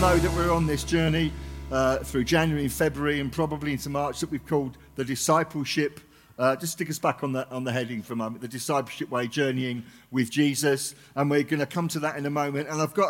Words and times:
know 0.00 0.16
that 0.16 0.32
we're 0.36 0.52
on 0.52 0.64
this 0.64 0.84
journey 0.84 1.32
uh, 1.72 1.98
through 1.98 2.22
January 2.22 2.62
and 2.62 2.72
February 2.72 3.18
and 3.18 3.32
probably 3.32 3.72
into 3.72 3.90
March 3.90 4.20
that 4.20 4.30
we've 4.30 4.46
called 4.46 4.78
the 4.94 5.04
discipleship. 5.04 5.98
Uh, 6.38 6.54
just 6.54 6.74
stick 6.74 6.88
us 6.88 7.00
back 7.00 7.24
on 7.24 7.32
the, 7.32 7.48
on 7.50 7.64
the 7.64 7.72
heading 7.72 8.00
for 8.00 8.12
a 8.12 8.16
moment 8.16 8.40
the 8.40 8.46
discipleship 8.46 9.10
way, 9.10 9.26
journeying 9.26 9.82
with 10.12 10.30
Jesus. 10.30 10.94
And 11.16 11.28
we're 11.28 11.42
going 11.42 11.58
to 11.58 11.66
come 11.66 11.88
to 11.88 11.98
that 12.00 12.16
in 12.16 12.26
a 12.26 12.30
moment. 12.30 12.68
And 12.68 12.80
I've 12.80 12.94
got 12.94 13.08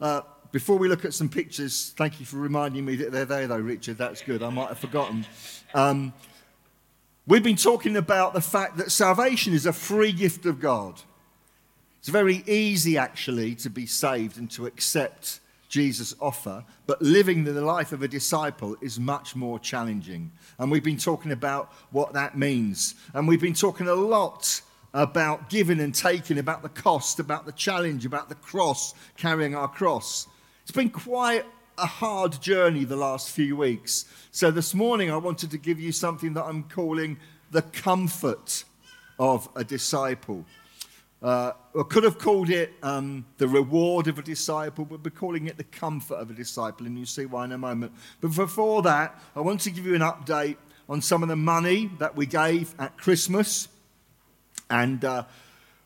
a, 0.00 0.04
uh, 0.04 0.20
before 0.52 0.76
we 0.76 0.88
look 0.88 1.06
at 1.06 1.14
some 1.14 1.30
pictures, 1.30 1.94
thank 1.96 2.20
you 2.20 2.26
for 2.26 2.36
reminding 2.36 2.84
me 2.84 2.96
that 2.96 3.12
they're 3.12 3.24
there, 3.24 3.46
though, 3.46 3.56
Richard. 3.56 3.96
That's 3.96 4.20
good. 4.20 4.42
I 4.42 4.50
might 4.50 4.68
have 4.68 4.78
forgotten. 4.78 5.24
Um, 5.72 6.12
we've 7.26 7.42
been 7.42 7.56
talking 7.56 7.96
about 7.96 8.34
the 8.34 8.42
fact 8.42 8.76
that 8.76 8.92
salvation 8.92 9.54
is 9.54 9.64
a 9.64 9.72
free 9.72 10.12
gift 10.12 10.44
of 10.44 10.60
God. 10.60 11.00
It's 12.00 12.10
very 12.10 12.44
easy, 12.46 12.98
actually, 12.98 13.54
to 13.54 13.70
be 13.70 13.86
saved 13.86 14.36
and 14.36 14.50
to 14.50 14.66
accept 14.66 15.39
Jesus' 15.70 16.14
offer, 16.20 16.64
but 16.86 17.00
living 17.00 17.44
the 17.44 17.52
life 17.62 17.92
of 17.92 18.02
a 18.02 18.08
disciple 18.08 18.76
is 18.82 19.00
much 19.00 19.34
more 19.34 19.58
challenging. 19.58 20.32
And 20.58 20.70
we've 20.70 20.84
been 20.84 20.98
talking 20.98 21.32
about 21.32 21.72
what 21.92 22.12
that 22.12 22.36
means. 22.36 22.96
And 23.14 23.26
we've 23.26 23.40
been 23.40 23.54
talking 23.54 23.88
a 23.88 23.94
lot 23.94 24.60
about 24.92 25.48
giving 25.48 25.80
and 25.80 25.94
taking, 25.94 26.38
about 26.38 26.62
the 26.62 26.68
cost, 26.68 27.20
about 27.20 27.46
the 27.46 27.52
challenge, 27.52 28.04
about 28.04 28.28
the 28.28 28.34
cross, 28.34 28.94
carrying 29.16 29.54
our 29.54 29.68
cross. 29.68 30.26
It's 30.62 30.72
been 30.72 30.90
quite 30.90 31.44
a 31.78 31.86
hard 31.86 32.42
journey 32.42 32.84
the 32.84 32.96
last 32.96 33.30
few 33.30 33.56
weeks. 33.56 34.06
So 34.32 34.50
this 34.50 34.74
morning 34.74 35.10
I 35.10 35.16
wanted 35.16 35.52
to 35.52 35.58
give 35.58 35.78
you 35.78 35.92
something 35.92 36.34
that 36.34 36.44
I'm 36.44 36.64
calling 36.64 37.16
the 37.52 37.62
comfort 37.62 38.64
of 39.20 39.48
a 39.54 39.62
disciple. 39.62 40.44
Uh, 41.22 41.52
I 41.78 41.82
could 41.82 42.04
have 42.04 42.18
called 42.18 42.48
it 42.48 42.72
um, 42.82 43.26
the 43.36 43.46
reward 43.46 44.08
of 44.08 44.18
a 44.18 44.22
disciple, 44.22 44.86
but 44.86 45.04
we're 45.04 45.10
calling 45.10 45.48
it 45.48 45.58
the 45.58 45.64
comfort 45.64 46.14
of 46.14 46.30
a 46.30 46.32
disciple, 46.32 46.86
and 46.86 46.96
you'll 46.96 47.06
see 47.06 47.26
why 47.26 47.44
in 47.44 47.52
a 47.52 47.58
moment. 47.58 47.92
But 48.22 48.34
before 48.34 48.80
that, 48.82 49.20
I 49.36 49.40
want 49.40 49.60
to 49.62 49.70
give 49.70 49.84
you 49.84 49.94
an 49.94 50.00
update 50.00 50.56
on 50.88 51.02
some 51.02 51.22
of 51.22 51.28
the 51.28 51.36
money 51.36 51.90
that 51.98 52.16
we 52.16 52.24
gave 52.24 52.74
at 52.78 52.96
Christmas. 52.96 53.68
And 54.70 55.04
uh, 55.04 55.24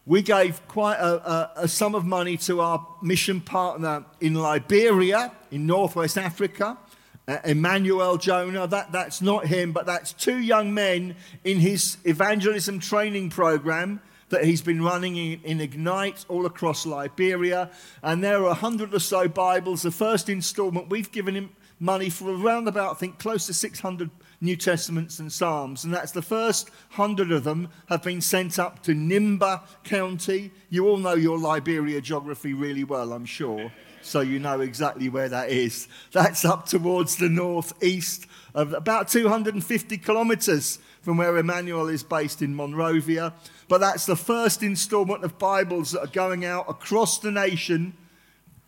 we 0.07 0.23
gave 0.23 0.67
quite 0.69 0.97
a, 0.97 1.31
a, 1.31 1.53
a, 1.57 1.69
sum 1.69 1.95
of 1.95 2.05
money 2.05 2.37
to 2.39 2.61
our 2.61 2.87
mission 3.03 3.41
partner 3.41 4.05
in 4.21 4.35
Liberia, 4.35 5.33
in 5.51 5.67
northwest 5.67 6.17
Africa, 6.17 6.79
uh, 7.27 7.39
Emmanuel 7.45 8.19
Jonah. 8.19 8.67
That, 8.67 8.93
that's 8.93 9.21
not 9.21 9.47
him, 9.47 9.73
but 9.73 9.85
that's 9.85 10.13
two 10.13 10.39
young 10.39 10.73
men 10.73 11.17
in 11.43 11.59
his 11.59 11.97
evangelism 12.05 12.79
training 12.79 13.31
program 13.31 14.01
that 14.35 14.45
he's 14.45 14.63
been 14.63 14.83
running 14.83 15.17
in, 15.17 15.41
in 15.45 15.61
Ignite 15.61 16.25
all 16.29 16.45
across 16.45 16.85
Liberia. 16.85 17.71
And 18.03 18.23
there 18.23 18.43
are 18.43 18.51
a 18.51 18.55
hundred 18.55 18.93
or 18.93 18.99
so 18.99 19.29
Bibles. 19.29 19.83
The 19.83 19.93
first 19.93 20.29
installment, 20.29 20.91
we've 20.91 21.13
given 21.13 21.37
him 21.37 21.51
money 21.79 22.11
for 22.11 22.35
around 22.35 22.67
about, 22.67 22.93
I 22.93 22.95
think, 22.95 23.19
close 23.21 23.47
to 23.47 23.55
600 23.55 24.11
New 24.41 24.57
Testaments 24.57 25.21
and 25.21 25.33
Psalms. 25.33 25.85
And 25.85 25.95
that's 25.95 26.11
the 26.11 26.21
first 26.21 26.71
hundred 26.91 27.31
of 27.31 27.45
them 27.45 27.69
have 27.89 28.03
been 28.03 28.21
sent 28.21 28.59
up 28.59 28.83
to 28.83 28.93
Nimba 28.93 29.63
County. 29.85 30.51
You 30.69 30.89
all 30.89 30.97
know 30.97 31.15
your 31.15 31.39
Liberia 31.39 32.01
geography 32.01 32.55
really 32.55 32.85
well, 32.85 33.13
I'm 33.13 33.25
sure. 33.25 33.71
So 34.03 34.21
you 34.21 34.39
know 34.39 34.61
exactly 34.61 35.09
where 35.09 35.29
that 35.29 35.49
is. 35.49 35.89
That's 36.13 36.45
up 36.45 36.67
towards 36.67 37.17
the 37.17 37.29
northeast 37.29 38.27
of 38.55 38.75
about 38.75 39.09
250 39.09 39.97
kilometers 39.99 40.79
from 41.01 41.17
where 41.17 41.37
Emmanuel 41.37 41.89
is 41.89 42.03
based 42.03 42.43
in 42.43 42.55
Monrovia. 42.55 43.33
But 43.69 43.81
that's 43.81 44.07
the 44.07 44.17
first 44.17 44.63
installment 44.63 45.25
of 45.25 45.39
Bibles 45.39 45.93
that 45.93 46.01
are 46.01 46.07
going 46.07 46.45
out 46.45 46.69
across 46.69 47.19
the 47.19 47.31
nation 47.31 47.95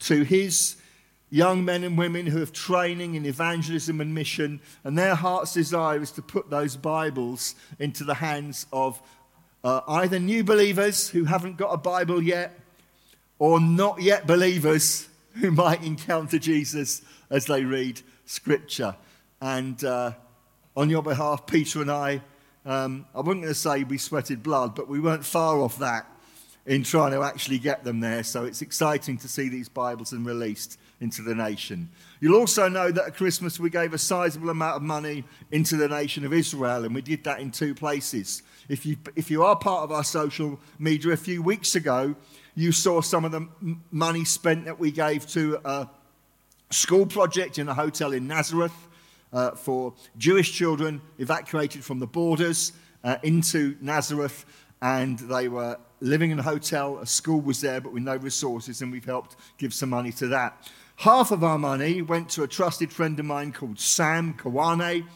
to 0.01 0.23
his 0.23 0.77
young 1.31 1.65
men 1.65 1.84
and 1.84 1.99
women 1.99 2.27
who 2.27 2.39
have 2.39 2.53
training 2.53 3.15
in 3.15 3.27
evangelism 3.27 4.01
and 4.01 4.15
mission. 4.15 4.61
And 4.85 4.97
their 4.97 5.15
heart's 5.15 5.53
desire 5.53 6.01
is 6.01 6.12
to 6.12 6.23
put 6.23 6.51
those 6.51 6.77
Bibles 6.77 7.55
into 7.79 8.05
the 8.05 8.15
hands 8.15 8.67
of 8.73 9.01
uh, 9.65 9.81
either 9.89 10.19
new 10.19 10.45
believers 10.45 11.09
who 11.09 11.25
haven't 11.25 11.56
got 11.56 11.71
a 11.71 11.77
Bible 11.77 12.23
yet 12.23 12.59
or 13.39 13.61
not 13.61 14.01
yet 14.01 14.27
believers 14.27 15.09
who 15.41 15.51
might 15.51 15.83
encounter 15.83 16.39
Jesus 16.39 17.03
as 17.29 17.47
they 17.47 17.65
read 17.65 18.01
Scripture. 18.25 18.97
And 19.41 19.83
uh, 19.85 20.12
on 20.77 20.89
your 20.89 21.03
behalf, 21.03 21.47
Peter 21.47 21.83
and 21.83 21.91
I 21.91 22.23
um, 22.66 23.06
I 23.15 23.21
wasn't 23.21 23.43
going 23.43 23.54
to 23.54 23.54
say 23.54 23.84
we 23.84 23.97
sweated 23.97 24.43
blood, 24.43 24.75
but 24.75 24.88
we 24.88 24.99
weren't 24.99 25.25
far 25.25 25.60
off 25.60 25.78
that 25.78 26.06
in 26.66 26.82
trying 26.82 27.12
to 27.12 27.22
actually 27.22 27.59
get 27.59 27.84
them 27.84 28.00
there. 28.00 28.25
So 28.25 28.44
it's 28.44 28.60
exciting 28.60 29.19
to 29.19 29.28
see 29.28 29.49
these 29.49 29.69
Bibles 29.69 30.12
and 30.12 30.27
released 30.27 30.78
into 31.00 31.22
the 31.22 31.34
nation. 31.34 31.88
You'll 32.21 32.41
also 32.41 32.69
know 32.69 32.91
that 32.91 33.06
at 33.06 33.16
Christmas 33.16 33.60
we 33.60 33.71
gave 33.71 33.94
a 33.94 33.99
sizable 33.99 34.50
amount 34.50 34.76
of 34.76 34.82
money 34.82 35.22
into 35.53 35.76
the 35.76 35.87
nation 35.87 36.25
of 36.25 36.32
Israel, 36.32 36.84
and 36.84 36.93
we 36.93 37.03
did 37.03 37.22
that 37.25 37.38
in 37.38 37.53
two 37.53 37.72
places. 37.72 38.43
If 38.69 38.84
you, 38.84 38.97
if 39.15 39.31
you 39.31 39.44
are 39.44 39.55
part 39.55 39.84
of 39.84 39.93
our 39.93 40.03
social 40.03 40.59
media, 40.81 41.12
a 41.12 41.16
few 41.16 41.43
weeks 41.43 41.76
ago, 41.76 42.16
you 42.56 42.72
saw 42.72 43.00
some 43.00 43.25
of 43.25 43.31
the 43.31 43.47
money 43.93 44.25
spent 44.25 44.65
that 44.65 44.81
we 44.81 44.91
gave 44.91 45.26
to 45.28 45.60
a 45.65 45.88
school 46.71 47.06
project 47.06 47.59
in 47.59 47.69
a 47.69 47.75
hotel 47.75 48.12
in 48.12 48.26
Nazareth 48.26 48.75
uh, 49.32 49.53
for 49.53 49.94
Jewish 50.19 50.53
children 50.53 51.00
evacuated 51.19 51.84
from 51.84 51.98
the 51.98 52.06
borders 52.06 52.72
uh, 53.04 53.16
into 53.22 53.76
Nazareth, 53.81 54.44
and 54.82 55.19
they 55.19 55.48
were 55.48 55.78
living 56.00 56.31
in 56.31 56.38
a 56.38 56.42
hotel. 56.42 56.98
A 56.98 57.06
school 57.06 57.41
was 57.41 57.60
there, 57.60 57.81
but 57.81 57.92
with 57.92 58.03
no 58.03 58.16
resources, 58.16 58.82
and 58.82 58.92
we've 58.92 59.04
helped 59.04 59.37
give 59.59 59.72
some 59.72 59.91
money 59.91 60.12
to 60.12 60.28
that. 60.28 60.70
Half 60.97 61.31
of 61.31 61.44
our 61.44 61.59
money 61.59 62.03
went 62.03 62.31
to 62.31 62.42
a 62.42 62.48
trusted 62.48 62.92
friend 62.92 63.19
of 63.20 63.26
mine 63.26 63.53
called 63.53 63.78
Sam 63.78 64.34
Kawane, 64.34 65.06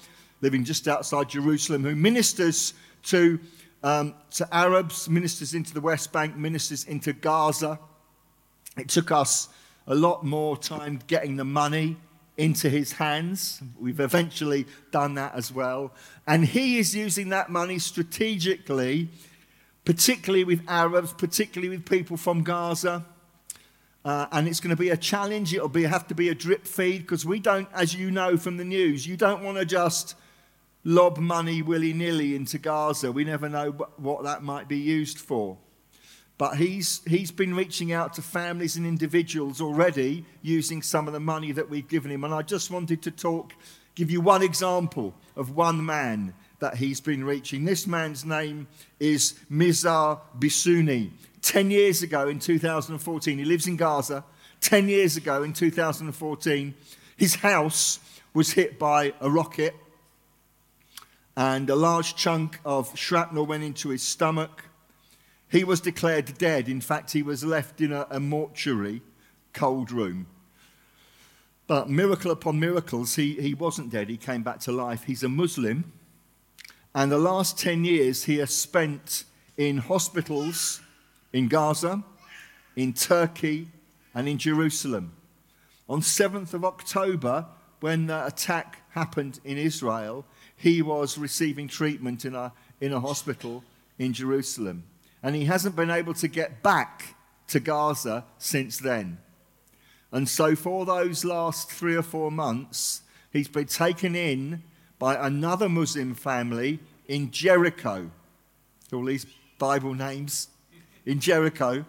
living 0.43 0.65
just 0.65 0.87
outside 0.89 1.29
Jerusalem, 1.31 1.85
who 1.85 1.95
ministers 1.95 2.75
to, 3.05 3.41
um, 3.83 4.15
to 4.33 4.47
Arabs, 4.55 5.09
ministers 5.09 5.55
into 5.55 5.73
the 5.73 5.81
West 5.81 6.13
Bank, 6.13 6.37
ministers 6.37 6.85
into 6.85 7.13
Gaza. 7.13 7.79
It 8.77 8.89
took 8.89 9.11
us 9.11 9.49
a 9.87 9.95
lot 9.95 10.25
more 10.25 10.57
time 10.57 11.01
getting 11.07 11.37
the 11.37 11.45
money 11.45 11.97
into 12.41 12.71
his 12.71 12.93
hands. 12.93 13.61
We've 13.79 14.01
eventually 14.01 14.67
done 14.91 15.15
that 15.15 15.35
as 15.35 15.53
well. 15.53 15.93
And 16.27 16.47
he 16.47 16.79
is 16.79 16.97
using 16.97 17.29
that 17.29 17.51
money 17.51 17.79
strategically, 17.79 19.11
particularly 19.85 20.45
with 20.45 20.63
Arabs, 20.67 21.13
particularly 21.13 21.69
with 21.69 21.85
people 21.85 22.17
from 22.17 22.43
Gaza. 22.43 23.05
Uh, 24.07 24.27
and 24.33 24.49
it's 24.49 24.59
going 24.59 24.75
to 24.75 24.81
be 24.81 24.89
a 24.89 24.97
challenge. 24.97 25.53
It'll 25.53 25.69
be, 25.69 25.83
have 25.83 26.09
to 26.09 26.15
be 26.15 26.31
a 26.31 26.35
drip 26.35 26.67
feed 26.67 27.03
because 27.03 27.27
we 27.27 27.41
don't, 27.41 27.69
as 27.75 27.95
you 27.95 28.11
know 28.11 28.39
from 28.39 28.57
the 28.57 28.65
news, 28.65 29.07
you 29.07 29.19
don't 29.19 29.43
want 29.45 29.59
to 29.59 29.67
just 29.67 30.15
lob 30.83 31.19
money 31.19 31.61
willy 31.61 31.93
nilly 31.93 32.35
into 32.35 32.57
Gaza. 32.57 33.13
We 33.13 33.25
never 33.25 33.51
know 33.51 33.73
what 33.99 34.25
that 34.25 34.43
might 34.43 34.67
be 34.67 34.79
used 34.79 35.19
for. 35.19 35.59
But 36.41 36.57
he's, 36.57 37.03
he's 37.07 37.31
been 37.31 37.55
reaching 37.55 37.93
out 37.93 38.15
to 38.15 38.23
families 38.23 38.77
and 38.79 38.87
individuals 38.87 39.61
already 39.61 40.25
using 40.41 40.81
some 40.81 41.07
of 41.07 41.13
the 41.13 41.21
money 41.21 41.53
that 41.53 41.69
we've 41.69 41.87
given 41.87 42.11
him. 42.11 42.25
And 42.25 42.33
I 42.33 42.41
just 42.41 42.71
wanted 42.71 43.03
to 43.03 43.11
talk, 43.11 43.53
give 43.95 44.11
you 44.11 44.23
one 44.23 44.43
example 44.43 45.13
of 45.37 45.55
one 45.55 45.85
man 45.85 46.33
that 46.61 46.77
he's 46.77 46.99
been 46.99 47.25
reaching. 47.25 47.67
This 47.67 47.87
man's 47.87 48.25
name 48.25 48.69
is 48.99 49.39
Mizar 49.53 50.19
Bisuni. 50.39 51.11
10 51.43 51.71
years 51.71 52.03
ago 52.03 52.27
in 52.29 52.39
2014, 52.39 53.37
he 53.37 53.45
lives 53.45 53.67
in 53.67 53.77
Gaza. 53.77 54.25
10 54.63 54.89
years 54.89 55.19
ago 55.19 55.43
in 55.43 55.53
2014, 55.53 56.75
his 57.19 57.35
house 57.35 58.01
was 58.33 58.53
hit 58.53 58.79
by 58.79 59.13
a 59.21 59.29
rocket, 59.29 59.75
and 61.37 61.69
a 61.69 61.77
large 61.77 62.17
chunk 62.17 62.61
of 62.65 62.99
shrapnel 62.99 63.45
went 63.45 63.63
into 63.63 63.91
his 63.91 64.03
stomach. 64.03 64.70
He 65.51 65.65
was 65.65 65.81
declared 65.81 66.39
dead. 66.39 66.69
In 66.69 66.81
fact, 66.81 67.11
he 67.13 67.23
was 67.23 67.45
left 67.45 67.81
in 67.81 67.93
a, 67.93 68.07
a 68.09 68.21
mortuary, 68.21 69.03
cold 69.53 69.91
room. 69.91 70.27
But 71.67 71.91
miracle 71.91 72.31
upon 72.31 72.61
miracles, 72.61 73.17
he, 73.17 73.35
he 73.35 73.55
wasn't 73.55 73.91
dead. 73.91 74.09
He 74.09 74.17
came 74.17 74.45
back 74.45 74.61
to 74.61 74.73
life. 74.73 75.05
He's 75.05 75.25
a 75.25 75.29
Muslim. 75.29 75.93
And 76.95 77.11
the 77.11 77.19
last 77.19 77.59
10 77.59 77.85
years 77.85 78.25
he 78.25 78.39
has 78.39 78.55
spent 78.55 79.25
in 79.57 79.79
hospitals 79.79 80.81
in 81.33 81.49
Gaza, 81.49 82.03
in 82.77 82.93
Turkey, 82.93 83.69
and 84.15 84.29
in 84.29 84.39
Jerusalem. 84.39 85.13
On 85.89 86.01
7th 86.01 86.55
of 86.55 86.65
October, 86.65 87.47
when 87.81 88.07
the 88.07 88.27
attack 88.27 88.83
happened 88.91 89.41
in 89.45 89.59
Israel, 89.59 90.25
he 90.57 90.81
was 90.81 91.19
receiving 91.19 91.67
treatment 91.67 92.25
in 92.25 92.37
a, 92.37 92.53
in 92.81 92.93
a 92.93 93.01
hospital 93.01 93.65
in 93.99 94.13
Jerusalem 94.13 94.85
and 95.23 95.35
he 95.35 95.45
hasn't 95.45 95.77
been 95.77 95.91
able 95.91 96.15
to 96.15 96.29
get 96.29 96.63
back 96.63 97.15
to 97.49 97.61
Gaza 97.61 98.25
since 98.39 98.79
then. 98.79 99.19
And 100.13 100.29
so, 100.29 100.57
for 100.57 100.85
those 100.85 101.25
last 101.25 101.71
three 101.71 101.95
or 101.95 102.03
four 102.03 102.31
months, 102.31 103.03
he's 103.33 103.49
been 103.49 103.67
taken 103.67 104.17
in 104.17 104.63
by 104.99 105.15
another 105.15 105.69
Muslim 105.69 106.15
family 106.15 106.81
in 107.07 107.31
Jericho. 107.31 108.11
All 108.93 109.05
these 109.05 109.27
Bible 109.59 109.95
names 109.95 110.49
in 111.07 111.21
Jericho, 111.21 111.85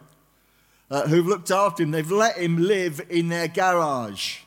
uh, 0.92 1.08
who've 1.08 1.26
looked 1.26 1.50
after 1.52 1.84
him. 1.84 1.92
They've 1.92 2.12
let 2.12 2.38
him 2.38 2.58
live 2.58 3.02
in 3.10 3.30
their 3.30 3.48
garage. 3.48 4.40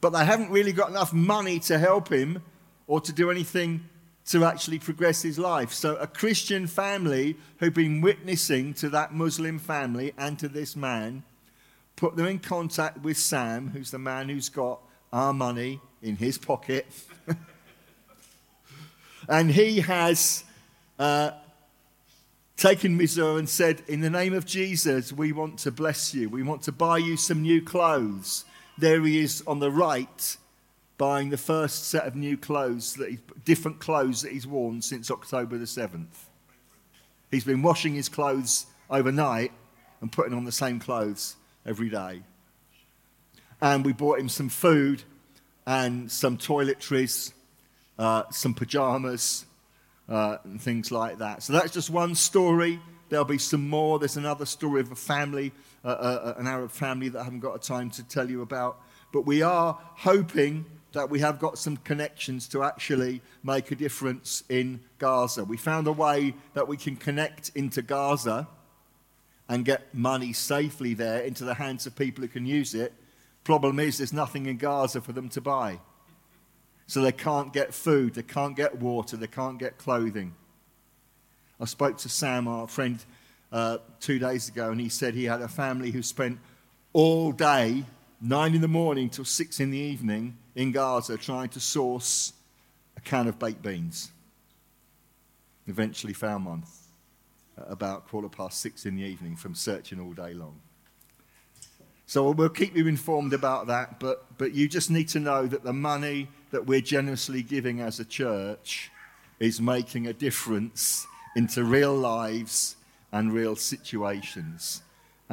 but 0.00 0.10
they 0.10 0.24
haven't 0.24 0.50
really 0.50 0.72
got 0.72 0.90
enough 0.90 1.14
money 1.14 1.58
to 1.58 1.78
help 1.78 2.12
him 2.12 2.42
or 2.86 3.00
to 3.00 3.10
do 3.10 3.30
anything 3.30 3.88
to 4.26 4.44
actually 4.44 4.78
progress 4.78 5.22
his 5.22 5.38
life. 5.38 5.72
So, 5.72 5.96
a 5.96 6.06
Christian 6.06 6.66
family 6.66 7.36
who've 7.58 7.74
been 7.74 8.00
witnessing 8.00 8.74
to 8.74 8.88
that 8.90 9.12
Muslim 9.12 9.58
family 9.58 10.12
and 10.16 10.38
to 10.38 10.48
this 10.48 10.74
man 10.74 11.24
put 11.96 12.16
them 12.16 12.26
in 12.26 12.38
contact 12.38 13.02
with 13.02 13.16
Sam, 13.16 13.68
who's 13.68 13.90
the 13.90 13.98
man 13.98 14.28
who's 14.28 14.48
got 14.48 14.80
our 15.12 15.32
money 15.32 15.80
in 16.02 16.16
his 16.16 16.38
pocket. 16.38 16.86
and 19.28 19.50
he 19.50 19.80
has 19.80 20.44
uh, 20.98 21.32
taken 22.56 22.98
Mizur 22.98 23.38
and 23.38 23.48
said, 23.48 23.82
In 23.86 24.00
the 24.00 24.10
name 24.10 24.34
of 24.34 24.44
Jesus, 24.44 25.12
we 25.12 25.32
want 25.32 25.58
to 25.60 25.70
bless 25.70 26.14
you. 26.14 26.28
We 26.28 26.42
want 26.42 26.62
to 26.62 26.72
buy 26.72 26.98
you 26.98 27.16
some 27.16 27.42
new 27.42 27.62
clothes. 27.62 28.44
There 28.76 29.02
he 29.02 29.20
is 29.20 29.42
on 29.46 29.60
the 29.60 29.70
right, 29.70 30.36
buying 30.96 31.30
the 31.30 31.36
first 31.36 31.88
set 31.88 32.06
of 32.06 32.14
new 32.14 32.36
clothes, 32.36 32.94
that 32.94 33.10
he, 33.10 33.18
different 33.44 33.80
clothes 33.80 34.22
that 34.22 34.32
he's 34.32 34.46
worn 34.46 34.80
since 34.80 35.10
October 35.10 35.58
the 35.58 35.64
7th. 35.64 36.28
He's 37.30 37.44
been 37.44 37.62
washing 37.62 37.94
his 37.94 38.08
clothes 38.08 38.66
overnight 38.88 39.52
and 40.00 40.12
putting 40.12 40.34
on 40.34 40.44
the 40.44 40.52
same 40.52 40.78
clothes 40.78 41.36
every 41.66 41.88
day. 41.88 42.22
And 43.60 43.84
we 43.84 43.92
bought 43.92 44.20
him 44.20 44.28
some 44.28 44.48
food 44.48 45.02
and 45.66 46.10
some 46.10 46.36
toiletries, 46.36 47.32
uh, 47.98 48.24
some 48.30 48.54
pajamas, 48.54 49.46
uh, 50.08 50.36
and 50.44 50.60
things 50.60 50.92
like 50.92 51.18
that. 51.18 51.42
So 51.42 51.54
that's 51.54 51.72
just 51.72 51.90
one 51.90 52.14
story. 52.14 52.80
There'll 53.08 53.24
be 53.24 53.38
some 53.38 53.68
more. 53.68 53.98
There's 53.98 54.16
another 54.16 54.46
story 54.46 54.80
of 54.80 54.92
a 54.92 54.96
family, 54.96 55.52
uh, 55.84 55.88
uh, 55.88 56.34
an 56.36 56.46
Arab 56.46 56.70
family 56.70 57.08
that 57.10 57.20
I 57.20 57.24
haven't 57.24 57.40
got 57.40 57.54
a 57.54 57.58
time 57.58 57.90
to 57.90 58.02
tell 58.04 58.30
you 58.30 58.42
about. 58.42 58.80
But 59.12 59.26
we 59.26 59.42
are 59.42 59.78
hoping 59.80 60.66
that 60.94 61.10
we 61.10 61.20
have 61.20 61.38
got 61.38 61.58
some 61.58 61.76
connections 61.76 62.48
to 62.48 62.62
actually 62.62 63.20
make 63.42 63.70
a 63.70 63.76
difference 63.76 64.42
in 64.48 64.80
Gaza. 64.98 65.44
We 65.44 65.56
found 65.56 65.86
a 65.86 65.92
way 65.92 66.34
that 66.54 66.66
we 66.66 66.76
can 66.76 66.96
connect 66.96 67.50
into 67.54 67.82
Gaza 67.82 68.48
and 69.48 69.64
get 69.64 69.94
money 69.94 70.32
safely 70.32 70.94
there 70.94 71.20
into 71.20 71.44
the 71.44 71.54
hands 71.54 71.86
of 71.86 71.94
people 71.94 72.22
who 72.22 72.28
can 72.28 72.46
use 72.46 72.74
it. 72.74 72.94
Problem 73.44 73.78
is, 73.78 73.98
there's 73.98 74.12
nothing 74.12 74.46
in 74.46 74.56
Gaza 74.56 75.00
for 75.00 75.12
them 75.12 75.28
to 75.30 75.40
buy. 75.40 75.80
So 76.86 77.02
they 77.02 77.12
can't 77.12 77.52
get 77.52 77.74
food, 77.74 78.14
they 78.14 78.22
can't 78.22 78.56
get 78.56 78.78
water, 78.78 79.16
they 79.16 79.26
can't 79.26 79.58
get 79.58 79.78
clothing. 79.78 80.34
I 81.60 81.66
spoke 81.66 81.98
to 81.98 82.08
Sam, 82.08 82.48
our 82.48 82.66
friend, 82.66 83.04
uh, 83.52 83.78
two 84.00 84.18
days 84.18 84.48
ago, 84.48 84.70
and 84.70 84.80
he 84.80 84.88
said 84.88 85.14
he 85.14 85.24
had 85.24 85.40
a 85.40 85.48
family 85.48 85.90
who 85.90 86.02
spent 86.02 86.38
all 86.92 87.32
day, 87.32 87.84
nine 88.20 88.54
in 88.54 88.60
the 88.60 88.68
morning 88.68 89.08
till 89.08 89.24
six 89.24 89.60
in 89.60 89.70
the 89.70 89.78
evening, 89.78 90.36
in 90.54 90.72
Gaza 90.72 91.16
trying 91.16 91.48
to 91.50 91.60
source 91.60 92.32
a 92.96 93.00
can 93.00 93.26
of 93.26 93.38
baked 93.38 93.62
beans. 93.62 94.10
Eventually 95.66 96.12
found 96.12 96.46
one 96.46 96.64
at 97.56 97.70
about 97.70 98.08
quarter 98.08 98.28
past 98.28 98.60
six 98.60 98.86
in 98.86 98.96
the 98.96 99.02
evening 99.02 99.36
from 99.36 99.54
searching 99.54 100.00
all 100.00 100.12
day 100.12 100.34
long. 100.34 100.60
So 102.06 102.30
we'll 102.30 102.50
keep 102.50 102.76
you 102.76 102.86
informed 102.86 103.32
about 103.32 103.66
that, 103.68 103.98
but, 103.98 104.26
but 104.36 104.52
you 104.52 104.68
just 104.68 104.90
need 104.90 105.08
to 105.08 105.20
know 105.20 105.46
that 105.46 105.64
the 105.64 105.72
money 105.72 106.28
that 106.50 106.66
we're 106.66 106.82
generously 106.82 107.42
giving 107.42 107.80
as 107.80 107.98
a 107.98 108.04
church 108.04 108.90
is 109.40 109.60
making 109.60 110.06
a 110.06 110.12
difference 110.12 111.06
into 111.34 111.64
real 111.64 111.94
lives 111.94 112.76
and 113.10 113.32
real 113.32 113.56
situations. 113.56 114.82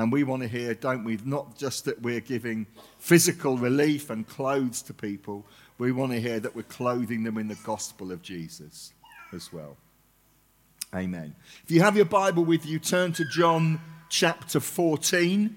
And 0.01 0.11
we 0.11 0.23
want 0.23 0.41
to 0.41 0.47
hear, 0.47 0.73
don't 0.73 1.03
we, 1.03 1.19
not 1.25 1.55
just 1.55 1.85
that 1.85 2.01
we're 2.01 2.21
giving 2.21 2.65
physical 2.97 3.55
relief 3.55 4.09
and 4.09 4.27
clothes 4.27 4.81
to 4.83 4.95
people, 4.95 5.45
we 5.77 5.91
want 5.91 6.11
to 6.11 6.19
hear 6.19 6.39
that 6.39 6.55
we're 6.55 6.63
clothing 6.63 7.23
them 7.23 7.37
in 7.37 7.47
the 7.47 7.57
gospel 7.63 8.11
of 8.11 8.23
Jesus 8.23 8.93
as 9.31 9.53
well. 9.53 9.77
Amen. 10.95 11.35
If 11.63 11.69
you 11.69 11.81
have 11.81 11.95
your 11.95 12.05
Bible 12.05 12.43
with 12.43 12.65
you, 12.65 12.79
turn 12.79 13.13
to 13.13 13.25
John 13.25 13.79
chapter 14.09 14.59
14. 14.59 15.55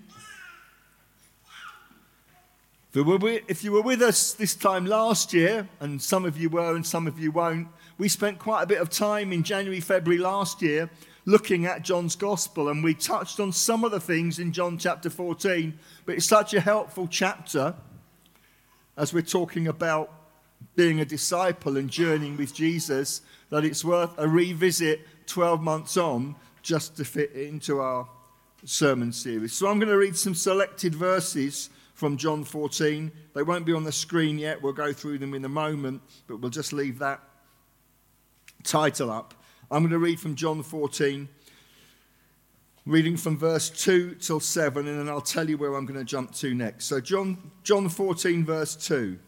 If 2.93 3.65
you 3.65 3.73
were 3.73 3.81
with 3.81 4.03
us 4.03 4.35
this 4.35 4.55
time 4.55 4.85
last 4.85 5.33
year, 5.33 5.67
and 5.81 6.03
some 6.03 6.27
of 6.27 6.37
you 6.37 6.51
were 6.51 6.77
and 6.77 6.87
some 6.87 7.07
of 7.07 7.19
you 7.19 7.31
won't, 7.31 7.69
we 7.97 8.11
spent 8.11 8.39
quite 8.39 8.63
a 8.65 8.67
bit 8.67 8.83
of 8.83 8.91
time 8.91 9.33
in 9.33 9.43
January, 9.43 9.81
February 9.81 10.21
last 10.21 10.61
year 10.61 10.91
looking 11.25 11.67
at 11.67 11.83
John's 11.83 12.17
Gospel, 12.17 12.69
and 12.69 12.85
we 12.85 12.95
touched 12.95 13.41
on 13.41 13.53
some 13.53 13.85
of 13.85 13.91
the 13.91 14.01
things 14.01 14.39
in 14.39 14.53
John 14.53 14.79
chapter 14.79 15.11
14. 15.11 15.79
But 16.05 16.17
it's 16.17 16.27
such 16.27 16.55
a 16.55 16.61
helpful 16.61 17.09
chapter 17.09 17.75
as 18.97 19.13
we're 19.13 19.23
talking 19.23 19.69
about 19.69 20.13
being 20.77 21.01
a 21.01 21.05
disciple 21.05 21.77
and 21.77 21.91
journeying 21.91 22.37
with 22.37 22.55
Jesus 22.55 23.23
that 23.51 23.65
it's 23.65 23.85
worth 23.85 24.11
a 24.19 24.29
revisit 24.29 25.07
12 25.27 25.61
months 25.61 25.97
on 25.97 26.35
just 26.63 26.97
to 26.97 27.05
fit 27.05 27.33
into 27.33 27.81
our 27.81 28.09
sermon 28.65 29.13
series. 29.13 29.53
So 29.53 29.69
I'm 29.69 29.79
going 29.79 29.91
to 29.91 29.99
read 29.99 30.17
some 30.17 30.35
selected 30.35 30.95
verses 30.95 31.71
from 31.95 32.17
John 32.17 32.45
14. 32.45 33.13
They 33.35 33.43
won't 33.43 33.67
be 33.67 33.73
on 33.73 33.85
the 33.85 33.93
screen 33.93 34.39
yet. 34.39 34.61
We'll 34.61 34.73
go 34.73 34.93
through 34.93 35.19
them 35.19 35.35
in 35.35 35.45
a 35.45 35.49
moment, 35.49 36.03
but 36.27 36.41
we'll 36.41 36.51
just 36.51 36.73
leave 36.73 36.99
that 36.99 37.21
title 38.63 39.11
up. 39.11 39.35
I'm 39.71 39.83
going 39.83 39.91
to 39.93 39.99
read 39.99 40.21
from 40.21 40.35
John 40.35 40.63
14, 40.63 41.29
reading 42.85 43.17
from 43.17 43.39
verse 43.39 43.71
2 43.71 44.17
till 44.17 44.41
7, 44.41 44.87
and 44.87 44.99
then 45.01 45.09
I'll 45.09 45.21
tell 45.21 45.49
you 45.49 45.57
where 45.57 45.75
I'm 45.75 45.87
going 45.87 45.99
to 45.99 46.05
jump 46.05 46.33
to 46.37 46.55
next. 46.55 46.85
So, 46.85 47.01
John, 47.01 47.51
John 47.63 47.89
14, 47.89 48.45
verse 48.45 48.77
2. 48.77 49.19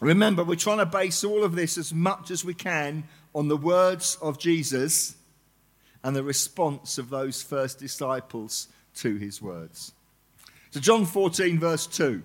Remember, 0.00 0.44
we're 0.44 0.54
trying 0.56 0.78
to 0.78 0.86
base 0.86 1.24
all 1.24 1.42
of 1.42 1.54
this 1.54 1.78
as 1.78 1.92
much 1.92 2.30
as 2.30 2.44
we 2.44 2.54
can 2.54 3.04
on 3.34 3.48
the 3.48 3.56
words 3.56 4.16
of 4.22 4.38
Jesus 4.38 5.16
and 6.04 6.14
the 6.14 6.22
response 6.22 6.98
of 6.98 7.10
those 7.10 7.42
first 7.42 7.78
disciples 7.78 8.68
to 8.96 9.16
his 9.16 9.42
words. 9.42 9.92
So, 10.70 10.80
John 10.80 11.06
14, 11.06 11.58
verse 11.58 11.86
2 11.88 12.22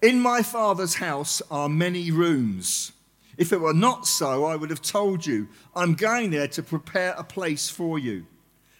In 0.00 0.20
my 0.20 0.42
Father's 0.42 0.94
house 0.94 1.42
are 1.50 1.68
many 1.68 2.10
rooms. 2.10 2.92
If 3.36 3.52
it 3.52 3.60
were 3.60 3.74
not 3.74 4.06
so, 4.06 4.44
I 4.44 4.56
would 4.56 4.70
have 4.70 4.82
told 4.82 5.26
you, 5.26 5.48
I'm 5.74 5.94
going 5.94 6.30
there 6.30 6.48
to 6.48 6.62
prepare 6.62 7.12
a 7.12 7.24
place 7.24 7.68
for 7.68 7.98
you. 7.98 8.26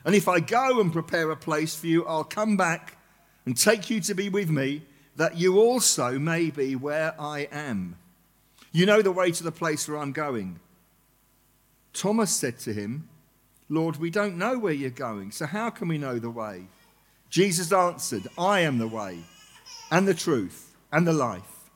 And 0.05 0.15
if 0.15 0.29
I 0.29 0.41
go 0.41 0.81
and 0.81 0.93
prepare 0.93 1.31
a 1.31 1.37
place 1.37 1.75
for 1.75 1.87
you, 1.87 2.07
I'll 2.07 2.25
come 2.25 2.57
back 2.57 2.97
and 3.45 3.57
take 3.57 3.91
you 3.91 4.01
to 4.01 4.15
be 4.15 4.29
with 4.29 4.51
me, 4.51 4.83
that 5.17 5.37
you 5.37 5.59
also 5.59 6.19
may 6.19 6.51
be 6.51 6.77
where 6.77 7.15
I 7.21 7.49
am. 7.51 7.97
You 8.73 8.87
know 8.87 9.03
the 9.03 9.13
way 9.13 9.31
to 9.31 9.43
the 9.43 9.53
place 9.53 9.89
where 9.89 9.99
I'm 9.99 10.13
going. 10.13 10.61
Thomas 11.93 12.35
said 12.35 12.59
to 12.61 12.73
him, 12.73 13.09
Lord, 13.69 13.97
we 13.97 14.11
don't 14.11 14.39
know 14.39 14.59
where 14.59 14.73
you're 14.73 14.91
going, 14.91 15.33
so 15.33 15.47
how 15.47 15.71
can 15.71 15.89
we 15.89 15.99
know 15.99 16.19
the 16.19 16.31
way? 16.31 16.67
Jesus 17.31 17.73
answered, 17.73 18.29
I 18.39 18.61
am 18.61 18.79
the 18.79 18.87
way 18.87 19.21
and 19.91 20.07
the 20.07 20.15
truth 20.15 20.75
and 20.93 21.07
the 21.07 21.13
life. 21.13 21.71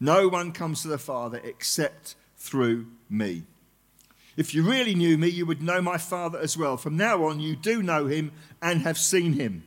No 0.00 0.28
one 0.28 0.52
comes 0.52 0.82
to 0.82 0.88
the 0.88 0.98
Father 0.98 1.40
except 1.44 2.14
through 2.38 2.86
me. 3.10 3.42
If 4.36 4.54
you 4.54 4.62
really 4.62 4.94
knew 4.94 5.18
me, 5.18 5.28
you 5.28 5.44
would 5.46 5.62
know 5.62 5.82
my 5.82 5.98
Father 5.98 6.38
as 6.38 6.56
well. 6.56 6.76
From 6.76 6.96
now 6.96 7.24
on, 7.24 7.40
you 7.40 7.56
do 7.56 7.82
know 7.82 8.06
him 8.06 8.30
and 8.62 8.82
have 8.82 8.96
seen 8.96 9.32
him. 9.32 9.64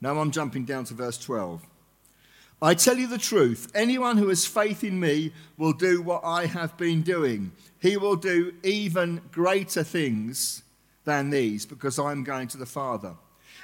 Now 0.00 0.18
I'm 0.18 0.30
jumping 0.30 0.64
down 0.64 0.84
to 0.84 0.94
verse 0.94 1.18
12. 1.18 1.62
I 2.62 2.74
tell 2.74 2.96
you 2.96 3.06
the 3.06 3.18
truth 3.18 3.70
anyone 3.74 4.16
who 4.16 4.28
has 4.28 4.46
faith 4.46 4.82
in 4.82 4.98
me 4.98 5.32
will 5.58 5.74
do 5.74 6.00
what 6.00 6.22
I 6.24 6.46
have 6.46 6.76
been 6.78 7.02
doing. 7.02 7.52
He 7.80 7.98
will 7.98 8.16
do 8.16 8.54
even 8.62 9.20
greater 9.30 9.84
things 9.84 10.62
than 11.04 11.28
these 11.30 11.66
because 11.66 11.98
I'm 11.98 12.24
going 12.24 12.48
to 12.48 12.56
the 12.56 12.66
Father. 12.66 13.14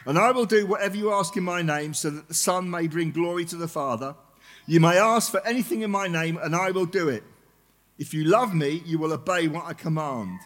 And 0.04 0.18
I 0.18 0.30
will 0.32 0.44
do 0.44 0.66
whatever 0.66 0.96
you 0.96 1.12
ask 1.12 1.36
in 1.36 1.44
my 1.44 1.62
name 1.62 1.94
so 1.94 2.10
that 2.10 2.28
the 2.28 2.34
Son 2.34 2.68
may 2.68 2.86
bring 2.86 3.12
glory 3.12 3.44
to 3.46 3.56
the 3.56 3.68
Father. 3.68 4.14
You 4.66 4.80
may 4.80 4.98
ask 4.98 5.30
for 5.30 5.44
anything 5.46 5.82
in 5.82 5.90
my 5.90 6.08
name 6.08 6.38
and 6.42 6.54
I 6.54 6.70
will 6.70 6.86
do 6.86 7.08
it. 7.08 7.24
If 7.98 8.14
you 8.14 8.24
love 8.24 8.54
me, 8.54 8.82
you 8.86 8.98
will 8.98 9.12
obey 9.12 9.48
what 9.48 9.66
I 9.66 9.74
command. 9.74 10.38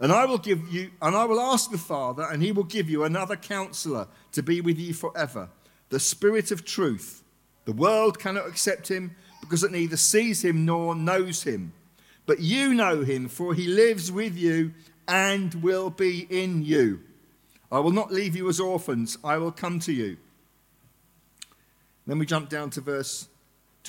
And 0.00 0.12
I 0.12 0.24
will 0.24 0.38
give 0.38 0.72
you 0.72 0.90
and 1.02 1.14
I 1.14 1.24
will 1.24 1.40
ask 1.40 1.70
the 1.70 1.78
Father 1.78 2.24
and 2.24 2.42
he 2.42 2.52
will 2.52 2.64
give 2.64 2.90
you 2.90 3.04
another 3.04 3.36
counselor 3.36 4.08
to 4.32 4.42
be 4.42 4.60
with 4.60 4.78
you 4.78 4.94
forever, 4.94 5.48
the 5.88 6.00
Spirit 6.00 6.50
of 6.50 6.64
truth 6.64 7.20
the 7.70 7.72
world 7.76 8.18
cannot 8.18 8.48
accept 8.48 8.90
him 8.90 9.14
because 9.40 9.62
it 9.62 9.70
neither 9.70 9.96
sees 9.96 10.44
him 10.44 10.64
nor 10.64 10.94
knows 10.94 11.44
him. 11.44 11.72
But 12.26 12.40
you 12.40 12.74
know 12.74 13.02
him, 13.02 13.28
for 13.28 13.54
he 13.54 13.66
lives 13.66 14.10
with 14.10 14.36
you 14.36 14.74
and 15.06 15.54
will 15.62 15.90
be 15.90 16.26
in 16.30 16.64
you. 16.64 17.00
I 17.70 17.78
will 17.78 17.92
not 17.92 18.12
leave 18.12 18.34
you 18.34 18.48
as 18.48 18.58
orphans, 18.58 19.18
I 19.22 19.38
will 19.38 19.52
come 19.52 19.78
to 19.80 19.92
you. 19.92 20.16
Then 22.06 22.18
we 22.18 22.26
jump 22.26 22.48
down 22.48 22.70
to 22.70 22.80
verse 22.80 23.28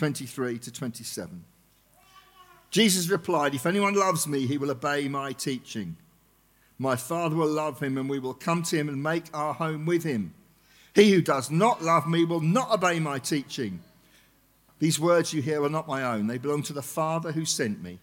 23 0.01 0.57
to 0.57 0.71
27. 0.71 1.43
Jesus 2.71 3.07
replied, 3.07 3.53
If 3.53 3.67
anyone 3.67 3.93
loves 3.93 4.25
me, 4.25 4.47
he 4.47 4.57
will 4.57 4.71
obey 4.71 5.07
my 5.07 5.31
teaching. 5.31 5.95
My 6.79 6.95
Father 6.95 7.35
will 7.35 7.51
love 7.51 7.79
him, 7.79 7.99
and 7.99 8.09
we 8.09 8.17
will 8.17 8.33
come 8.33 8.63
to 8.63 8.75
him 8.75 8.89
and 8.89 9.03
make 9.03 9.25
our 9.31 9.53
home 9.53 9.85
with 9.85 10.03
him. 10.03 10.33
He 10.95 11.11
who 11.11 11.21
does 11.21 11.51
not 11.51 11.83
love 11.83 12.07
me 12.07 12.25
will 12.25 12.39
not 12.39 12.71
obey 12.71 12.99
my 12.99 13.19
teaching. 13.19 13.79
These 14.79 14.99
words 14.99 15.33
you 15.33 15.43
hear 15.43 15.63
are 15.63 15.69
not 15.69 15.87
my 15.87 16.01
own, 16.01 16.25
they 16.25 16.39
belong 16.39 16.63
to 16.63 16.73
the 16.73 16.81
Father 16.81 17.31
who 17.31 17.45
sent 17.45 17.83
me. 17.83 17.99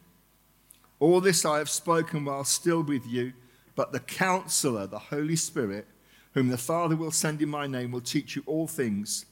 All 1.01 1.21
this 1.21 1.45
I 1.45 1.59
have 1.59 1.69
spoken 1.69 2.25
while 2.25 2.45
still 2.45 2.85
with 2.85 3.09
you, 3.09 3.33
but 3.75 3.91
the 3.91 3.99
counselor, 3.99 4.87
the 4.87 5.01
Holy 5.01 5.35
Spirit, 5.35 5.89
whom 6.35 6.47
the 6.47 6.59
Father 6.59 6.95
will 6.95 7.11
send 7.11 7.43
in 7.43 7.49
my 7.49 7.67
name, 7.67 7.91
will 7.91 8.01
teach 8.01 8.37
you 8.37 8.45
all 8.47 8.69
things 8.69 9.27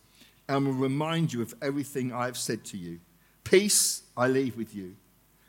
and 0.49 0.67
will 0.67 0.75
remind 0.75 1.33
you 1.33 1.43
of 1.43 1.55
everything 1.61 2.13
I 2.13 2.27
have 2.27 2.39
said 2.39 2.65
to 2.67 2.77
you. 2.77 3.01
Peace 3.45 4.03
I 4.17 4.29
leave 4.29 4.57
with 4.57 4.75
you, 4.75 4.97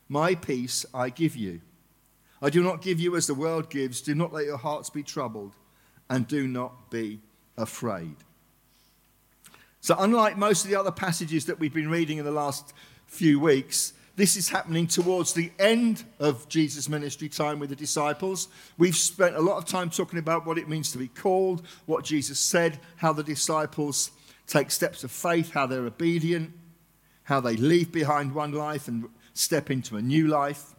my 0.10 0.36
peace 0.36 0.86
I 0.94 1.10
give 1.10 1.36
you. 1.36 1.62
I 2.42 2.50
do 2.50 2.62
not 2.62 2.82
give 2.82 3.00
you 3.00 3.16
as 3.16 3.28
the 3.28 3.34
world 3.34 3.70
gives. 3.70 4.02
Do 4.02 4.14
not 4.14 4.32
let 4.32 4.46
your 4.46 4.58
hearts 4.58 4.90
be 4.90 5.04
troubled, 5.04 5.56
and 6.10 6.28
do 6.28 6.48
not 6.48 6.92
be 6.92 7.20
afraid. 7.58 8.16
So, 9.82 9.96
unlike 9.98 10.38
most 10.38 10.64
of 10.64 10.70
the 10.70 10.78
other 10.78 10.92
passages 10.92 11.46
that 11.46 11.60
we've 11.60 11.74
been 11.74 11.90
reading 11.90 12.18
in 12.18 12.26
the 12.26 12.32
last 12.32 12.74
few 13.08 13.40
weeks, 13.40 13.94
this 14.18 14.36
is 14.36 14.50
happening 14.50 14.88
towards 14.88 15.34
the 15.34 15.52
end 15.60 16.04
of 16.20 16.50
Jesus' 16.50 16.90
ministry 16.90 17.30
time 17.30 17.60
with 17.60 17.70
the 17.70 17.76
disciples. 17.76 18.48
We've 18.78 18.96
spent 18.96 19.36
a 19.36 19.42
lot 19.42 19.58
of 19.58 19.66
time 19.66 19.92
talking 19.92 20.18
about 20.18 20.46
what 20.46 20.58
it 20.58 20.68
means 20.68 20.92
to 20.92 20.98
be 20.98 21.08
called, 21.08 21.66
what 21.86 22.04
Jesus 22.04 22.40
said, 22.40 22.80
how 22.96 23.14
the 23.14 23.24
disciples 23.24 24.12
take 24.48 24.72
steps 24.72 25.04
of 25.04 25.12
faith, 25.12 25.52
how 25.52 25.68
they're 25.68 25.86
obedient, 25.86 26.52
how 27.24 27.42
they 27.42 27.58
leave 27.58 27.92
behind 27.92 28.34
one 28.34 28.54
life 28.54 28.88
and 28.88 29.06
step 29.34 29.70
into 29.70 29.98
a 29.98 30.02
new 30.02 30.28
life. 30.28 30.74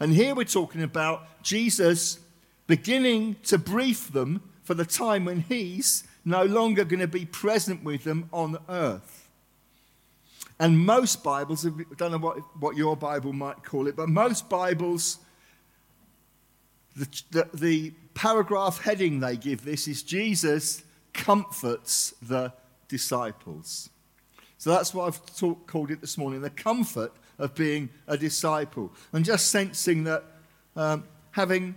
And 0.00 0.12
here 0.12 0.34
we're 0.34 0.44
talking 0.44 0.82
about 0.82 1.42
Jesus 1.42 2.18
beginning 2.66 3.36
to 3.44 3.58
brief 3.58 4.12
them 4.12 4.42
for 4.64 4.74
the 4.74 4.86
time 4.86 5.26
when 5.26 5.40
he's 5.40 6.04
no 6.24 6.44
longer 6.44 6.84
going 6.84 7.00
to 7.00 7.06
be 7.06 7.24
present 7.24 7.84
with 7.84 8.04
them 8.04 8.28
on 8.32 8.58
earth. 8.68 9.28
And 10.58 10.78
most 10.78 11.22
Bibles, 11.22 11.66
I 11.66 11.70
don't 11.96 12.12
know 12.12 12.18
what, 12.18 12.38
what 12.60 12.76
your 12.76 12.96
Bible 12.96 13.32
might 13.32 13.64
call 13.64 13.88
it, 13.88 13.96
but 13.96 14.08
most 14.08 14.48
Bibles, 14.48 15.18
the, 16.96 17.08
the, 17.30 17.48
the 17.52 17.92
paragraph 18.14 18.80
heading 18.80 19.20
they 19.20 19.36
give 19.36 19.64
this 19.64 19.88
is 19.88 20.02
Jesus 20.02 20.82
comforts 21.12 22.14
the 22.22 22.52
disciples. 22.92 23.88
So 24.58 24.68
that's 24.68 24.92
why 24.92 25.06
I've 25.06 25.20
called 25.66 25.90
it 25.90 26.02
this 26.02 26.18
morning 26.18 26.42
the 26.42 26.50
comfort 26.50 27.10
of 27.38 27.54
being 27.54 27.88
a 28.06 28.18
disciple. 28.18 28.92
And 29.14 29.24
just 29.24 29.46
sensing 29.48 30.04
that 30.04 30.22
um, 30.76 31.04
having, 31.30 31.74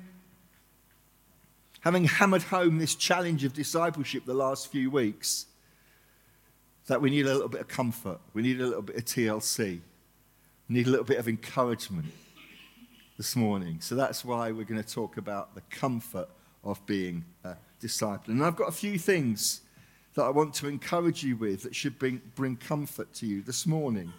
having 1.79 2.03
hammered 2.03 2.43
home 2.43 2.79
this 2.79 2.95
challenge 2.95 3.45
of 3.45 3.53
discipleship 3.53 4.25
the 4.25 4.33
last 4.33 4.69
few 4.73 4.91
weeks, 4.91 5.45
that 6.87 7.01
we 7.01 7.09
need 7.09 7.25
a 7.25 7.33
little 7.33 7.47
bit 7.47 7.61
of 7.61 7.69
comfort, 7.69 8.19
we 8.33 8.41
need 8.41 8.59
a 8.59 8.65
little 8.65 8.81
bit 8.81 8.97
of 8.97 9.05
TLC, 9.05 9.79
we 10.67 10.75
need 10.75 10.85
a 10.85 10.89
little 10.89 11.05
bit 11.05 11.17
of 11.17 11.29
encouragement 11.29 12.11
this 13.15 13.37
morning. 13.37 13.79
So 13.79 13.95
that's 13.95 14.25
why 14.25 14.51
we're 14.51 14.65
going 14.65 14.83
to 14.83 14.93
talk 14.93 15.15
about 15.15 15.55
the 15.55 15.61
comfort 15.69 16.27
of 16.61 16.85
being 16.85 17.23
a 17.45 17.55
disciple. 17.79 18.33
And 18.33 18.43
I've 18.43 18.57
got 18.57 18.67
a 18.67 18.73
few 18.73 18.99
things 18.99 19.61
that 20.15 20.23
I 20.23 20.29
want 20.29 20.53
to 20.55 20.67
encourage 20.67 21.23
you 21.23 21.35
with 21.35 21.63
that 21.63 21.75
should 21.75 21.99
bring, 21.99 22.21
bring 22.35 22.55
comfort 22.55 23.13
to 23.15 23.25
you 23.25 23.41
this 23.41 23.65
morning. 23.67 24.11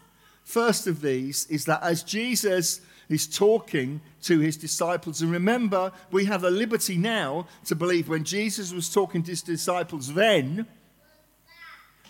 First 0.45 0.87
of 0.87 1.01
these 1.01 1.47
is 1.49 1.65
that 1.65 1.83
as 1.83 2.03
Jesus 2.03 2.81
is 3.09 3.27
talking 3.27 4.01
to 4.23 4.39
his 4.39 4.57
disciples, 4.57 5.23
and 5.23 5.33
remember, 5.33 5.91
we 6.13 6.27
have 6.27 6.45
a 6.45 6.51
liberty 6.51 6.97
now 6.97 7.47
to 7.65 7.75
believe 7.75 8.09
when 8.09 8.25
Jesus 8.25 8.73
was 8.73 8.93
talking 8.93 9.23
to 9.23 9.33
his 9.33 9.43
disciples 9.43 10.13
then, 10.13 10.67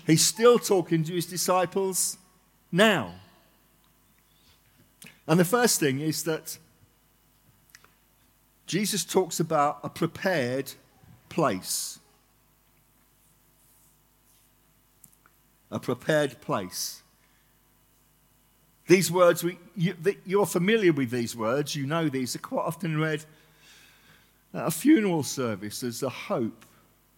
he's 0.07 0.25
still 0.25 0.59
talking 0.59 1.05
to 1.05 1.15
his 1.15 1.27
disciples 1.27 2.19
now. 2.73 3.15
And 5.29 5.41
the 5.41 5.45
first 5.45 5.81
thing 5.81 6.01
is 6.01 6.25
that 6.25 6.59
Jesus 8.67 9.05
talks 9.05 9.39
about 9.39 9.79
a 9.83 9.89
prepared 9.89 10.73
place. 11.29 12.01
A 15.77 15.81
prepared 15.81 16.41
place. 16.41 17.03
These 18.89 19.11
words, 19.11 19.45
we, 19.45 19.59
you, 19.77 20.41
are 20.41 20.47
familiar 20.47 20.93
with 20.93 21.11
these 21.11 21.37
words, 21.37 21.77
you 21.77 21.87
know 21.87 22.09
these, 22.09 22.35
are 22.35 22.41
quite 22.41 22.65
often 22.65 22.99
read 22.99 23.25
at 24.55 24.67
a 24.67 24.71
funeral 24.71 25.23
service 25.23 25.83
as 25.83 26.03
a 26.03 26.09
hope 26.09 26.65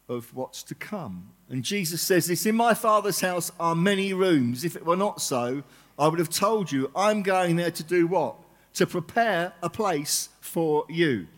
of 0.09 0.35
what's 0.35 0.63
to 0.65 0.75
come. 0.75 1.29
And 1.49 1.63
Jesus 1.63 2.03
says 2.03 2.27
this 2.27 2.47
In 2.47 2.57
my 2.57 2.75
Father's 2.75 3.21
house 3.21 3.53
are 3.61 3.77
many 3.77 4.13
rooms. 4.13 4.65
If 4.65 4.75
it 4.75 4.85
were 4.85 4.97
not 4.97 5.21
so, 5.21 5.63
I 5.99 6.09
would 6.09 6.19
have 6.19 6.31
told 6.31 6.73
you, 6.73 6.91
I'm 6.97 7.23
going 7.23 7.57
there 7.57 7.71
to 7.71 7.83
do 7.83 8.07
what? 8.07 8.37
To 8.75 8.87
prepare 8.87 9.53
a 9.63 9.71
place 9.71 10.31
for 10.41 10.85
you. 10.89 11.29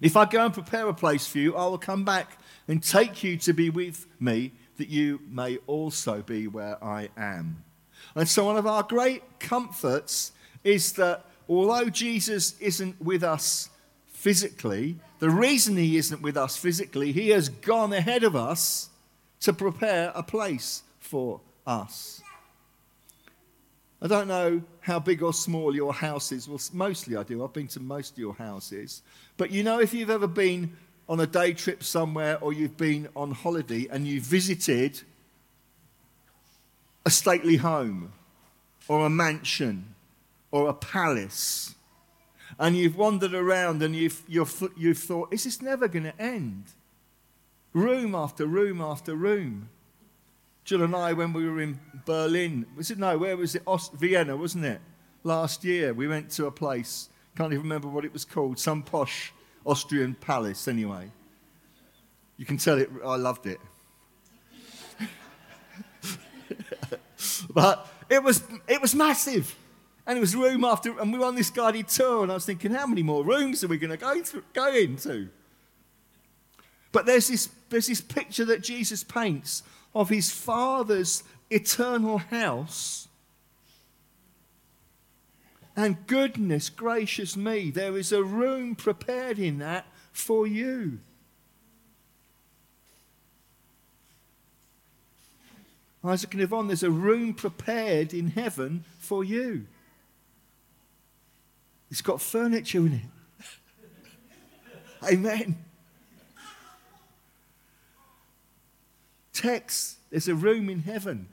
If 0.00 0.16
I 0.16 0.26
go 0.26 0.44
and 0.44 0.54
prepare 0.54 0.86
a 0.86 0.94
place 0.94 1.26
for 1.26 1.38
you, 1.38 1.56
I 1.56 1.64
will 1.66 1.78
come 1.78 2.04
back 2.04 2.38
and 2.68 2.82
take 2.82 3.24
you 3.24 3.36
to 3.38 3.52
be 3.52 3.70
with 3.70 4.06
me 4.20 4.52
that 4.76 4.88
you 4.88 5.20
may 5.28 5.58
also 5.66 6.22
be 6.22 6.46
where 6.46 6.82
I 6.82 7.08
am. 7.16 7.64
And 8.14 8.28
so, 8.28 8.46
one 8.46 8.56
of 8.56 8.66
our 8.66 8.82
great 8.82 9.22
comforts 9.38 10.32
is 10.64 10.92
that 10.92 11.24
although 11.48 11.88
Jesus 11.88 12.58
isn't 12.60 13.00
with 13.00 13.22
us 13.22 13.70
physically, 14.06 14.96
the 15.18 15.30
reason 15.30 15.76
he 15.76 15.96
isn't 15.96 16.22
with 16.22 16.36
us 16.36 16.56
physically, 16.56 17.12
he 17.12 17.30
has 17.30 17.48
gone 17.48 17.92
ahead 17.92 18.24
of 18.24 18.36
us 18.36 18.90
to 19.40 19.52
prepare 19.52 20.12
a 20.14 20.22
place 20.22 20.82
for 20.98 21.40
us. 21.66 22.22
I 24.00 24.08
don't 24.08 24.28
know 24.28 24.62
how 24.80 24.98
big 24.98 25.22
or 25.22 25.32
small 25.32 25.74
your 25.74 25.92
house 25.92 26.32
is. 26.32 26.48
Well, 26.48 26.60
mostly 26.72 27.16
I 27.16 27.22
do. 27.22 27.42
I've 27.42 27.52
been 27.52 27.68
to 27.68 27.80
most 27.80 28.12
of 28.12 28.18
your 28.18 28.34
houses. 28.34 29.02
But 29.36 29.50
you 29.50 29.62
know, 29.62 29.80
if 29.80 29.94
you've 29.94 30.10
ever 30.10 30.26
been 30.26 30.76
on 31.08 31.20
a 31.20 31.26
day 31.26 31.52
trip 31.52 31.82
somewhere 31.82 32.38
or 32.40 32.52
you've 32.52 32.76
been 32.76 33.08
on 33.14 33.30
holiday 33.30 33.86
and 33.90 34.06
you've 34.06 34.24
visited 34.24 35.02
a 37.04 37.10
stately 37.10 37.56
home 37.56 38.12
or 38.88 39.06
a 39.06 39.10
mansion 39.10 39.94
or 40.50 40.68
a 40.68 40.74
palace 40.74 41.74
and 42.58 42.76
you've 42.76 42.96
wandered 42.96 43.34
around 43.34 43.82
and 43.82 43.94
you've, 43.94 44.22
you've, 44.26 44.72
you've 44.76 44.98
thought, 44.98 45.32
is 45.32 45.44
this 45.44 45.60
never 45.60 45.88
going 45.88 46.04
to 46.04 46.20
end? 46.20 46.64
Room 47.72 48.14
after 48.14 48.46
room 48.46 48.80
after 48.80 49.14
room. 49.14 49.68
Jill 50.64 50.82
and 50.82 50.96
I, 50.96 51.12
when 51.12 51.32
we 51.32 51.48
were 51.48 51.60
in 51.60 51.78
Berlin, 52.06 52.66
was 52.76 52.90
it 52.90 52.98
no, 52.98 53.18
where 53.18 53.36
was 53.36 53.54
it? 53.54 53.62
Ost- 53.66 53.92
Vienna, 53.92 54.36
wasn't 54.36 54.64
it? 54.64 54.80
Last 55.22 55.62
year, 55.64 55.92
we 55.92 56.08
went 56.08 56.30
to 56.30 56.46
a 56.46 56.50
place, 56.50 57.08
can't 57.36 57.52
even 57.52 57.62
remember 57.62 57.88
what 57.88 58.04
it 58.04 58.12
was 58.12 58.24
called, 58.24 58.58
some 58.58 58.82
posh 58.82 59.32
Austrian 59.66 60.14
palace, 60.14 60.68
anyway. 60.68 61.10
You 62.36 62.46
can 62.46 62.56
tell 62.56 62.78
it, 62.78 62.88
I 63.04 63.16
loved 63.16 63.46
it. 63.46 63.58
but 67.50 67.88
it 68.08 68.22
was, 68.22 68.44
it 68.68 68.80
was 68.80 68.94
massive. 68.94 69.56
And 70.06 70.16
it 70.16 70.20
was 70.20 70.36
room 70.36 70.64
after, 70.64 70.96
and 71.00 71.12
we 71.12 71.18
were 71.18 71.26
on 71.26 71.34
this 71.34 71.50
guided 71.50 71.88
tour, 71.88 72.22
and 72.22 72.30
I 72.30 72.36
was 72.36 72.46
thinking, 72.46 72.70
how 72.70 72.86
many 72.86 73.02
more 73.02 73.24
rooms 73.24 73.64
are 73.64 73.68
we 73.68 73.76
going 73.76 73.90
to 73.90 73.96
go, 73.96 74.22
go 74.52 74.72
into? 74.72 75.28
But 76.92 77.06
there's 77.06 77.26
this, 77.28 77.48
there's 77.68 77.88
this 77.88 78.00
picture 78.00 78.44
that 78.44 78.62
Jesus 78.62 79.02
paints 79.02 79.64
of 79.94 80.08
his 80.08 80.30
Father's 80.30 81.24
eternal 81.50 82.18
house 82.18 83.05
and 85.76 86.06
goodness 86.06 86.70
gracious 86.70 87.36
me, 87.36 87.70
there 87.70 87.96
is 87.98 88.10
a 88.10 88.24
room 88.24 88.74
prepared 88.74 89.38
in 89.38 89.58
that 89.58 89.86
for 90.12 90.46
you. 90.46 90.98
Isaac 96.02 96.32
and 96.34 96.42
Yvonne, 96.42 96.68
there's 96.68 96.82
a 96.82 96.90
room 96.90 97.34
prepared 97.34 98.14
in 98.14 98.28
heaven 98.28 98.84
for 98.98 99.22
you. 99.22 99.66
It's 101.90 102.00
got 102.00 102.20
furniture 102.20 102.78
in 102.78 102.92
it. 102.94 103.50
Amen. 105.12 105.56
Tex, 109.32 109.96
there's 110.10 110.28
a 110.28 110.34
room 110.34 110.70
in 110.70 110.82
heaven 110.82 111.28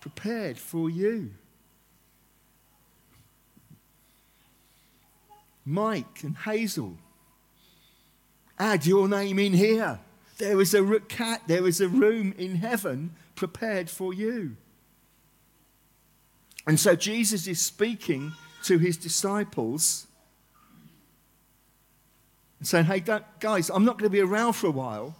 prepared 0.00 0.58
for 0.58 0.88
you. 0.88 1.32
Mike 5.68 6.22
and 6.22 6.36
Hazel. 6.36 6.96
Add 8.58 8.86
your 8.86 9.06
name 9.06 9.38
in 9.38 9.52
here. 9.52 10.00
There 10.38 10.60
is 10.60 10.72
a 10.72 11.00
cat, 11.00 11.42
there 11.46 11.66
is 11.66 11.80
a 11.80 11.88
room 11.88 12.34
in 12.38 12.56
heaven 12.56 13.14
prepared 13.34 13.90
for 13.90 14.14
you. 14.14 14.56
And 16.66 16.80
so 16.80 16.96
Jesus 16.96 17.46
is 17.46 17.60
speaking 17.60 18.32
to 18.64 18.78
his 18.78 18.96
disciples 18.96 20.06
and 22.58 22.66
saying, 22.66 22.86
Hey, 22.86 23.02
guys, 23.40 23.70
I'm 23.70 23.84
not 23.84 23.98
going 23.98 24.10
to 24.10 24.16
be 24.16 24.20
around 24.20 24.54
for 24.54 24.68
a 24.68 24.72
while, 24.72 25.16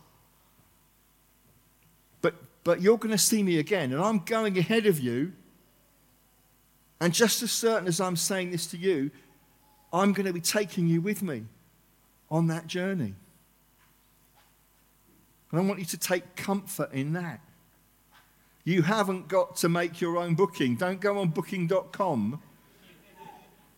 but, 2.23 2.35
but 2.65 2.81
you're 2.81 2.99
going 2.99 3.13
to 3.13 3.19
see 3.19 3.43
me 3.43 3.59
again, 3.59 3.93
and 3.93 4.03
I'm 4.03 4.21
going 4.21 4.57
ahead 4.59 4.87
of 4.87 4.99
you. 4.99 5.33
And 7.01 7.15
just 7.15 7.43
as 7.43 7.53
certain 7.53 7.87
as 7.87 8.01
I'm 8.01 8.17
saying 8.17 8.51
this 8.51 8.67
to 8.69 8.77
you, 8.77 9.11
I'm 9.93 10.13
going 10.13 10.27
to 10.27 10.33
be 10.33 10.41
taking 10.41 10.87
you 10.87 11.01
with 11.01 11.23
me 11.23 11.45
on 12.31 12.47
that 12.49 12.67
journey. 12.67 13.15
And 15.51 15.61
I 15.61 15.65
want 15.65 15.79
you 15.79 15.87
to 15.87 15.97
take 15.97 16.37
comfort 16.37 16.93
in 16.93 17.15
that. 17.15 17.41
You 18.65 18.83
haven't 18.83 19.29
got 19.29 19.57
to 19.57 19.69
make 19.69 20.01
your 20.01 20.19
own 20.19 20.35
booking. 20.35 20.77
Don't 20.77 21.01
go 21.01 21.19
on 21.19 21.29
booking.com, 21.29 22.43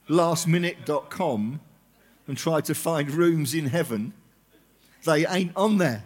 lastminute.com, 0.08 1.60
and 2.26 2.36
try 2.36 2.60
to 2.60 2.74
find 2.74 3.08
rooms 3.12 3.54
in 3.54 3.66
heaven. 3.66 4.12
They 5.04 5.26
ain't 5.26 5.52
on 5.56 5.78
there. 5.78 6.02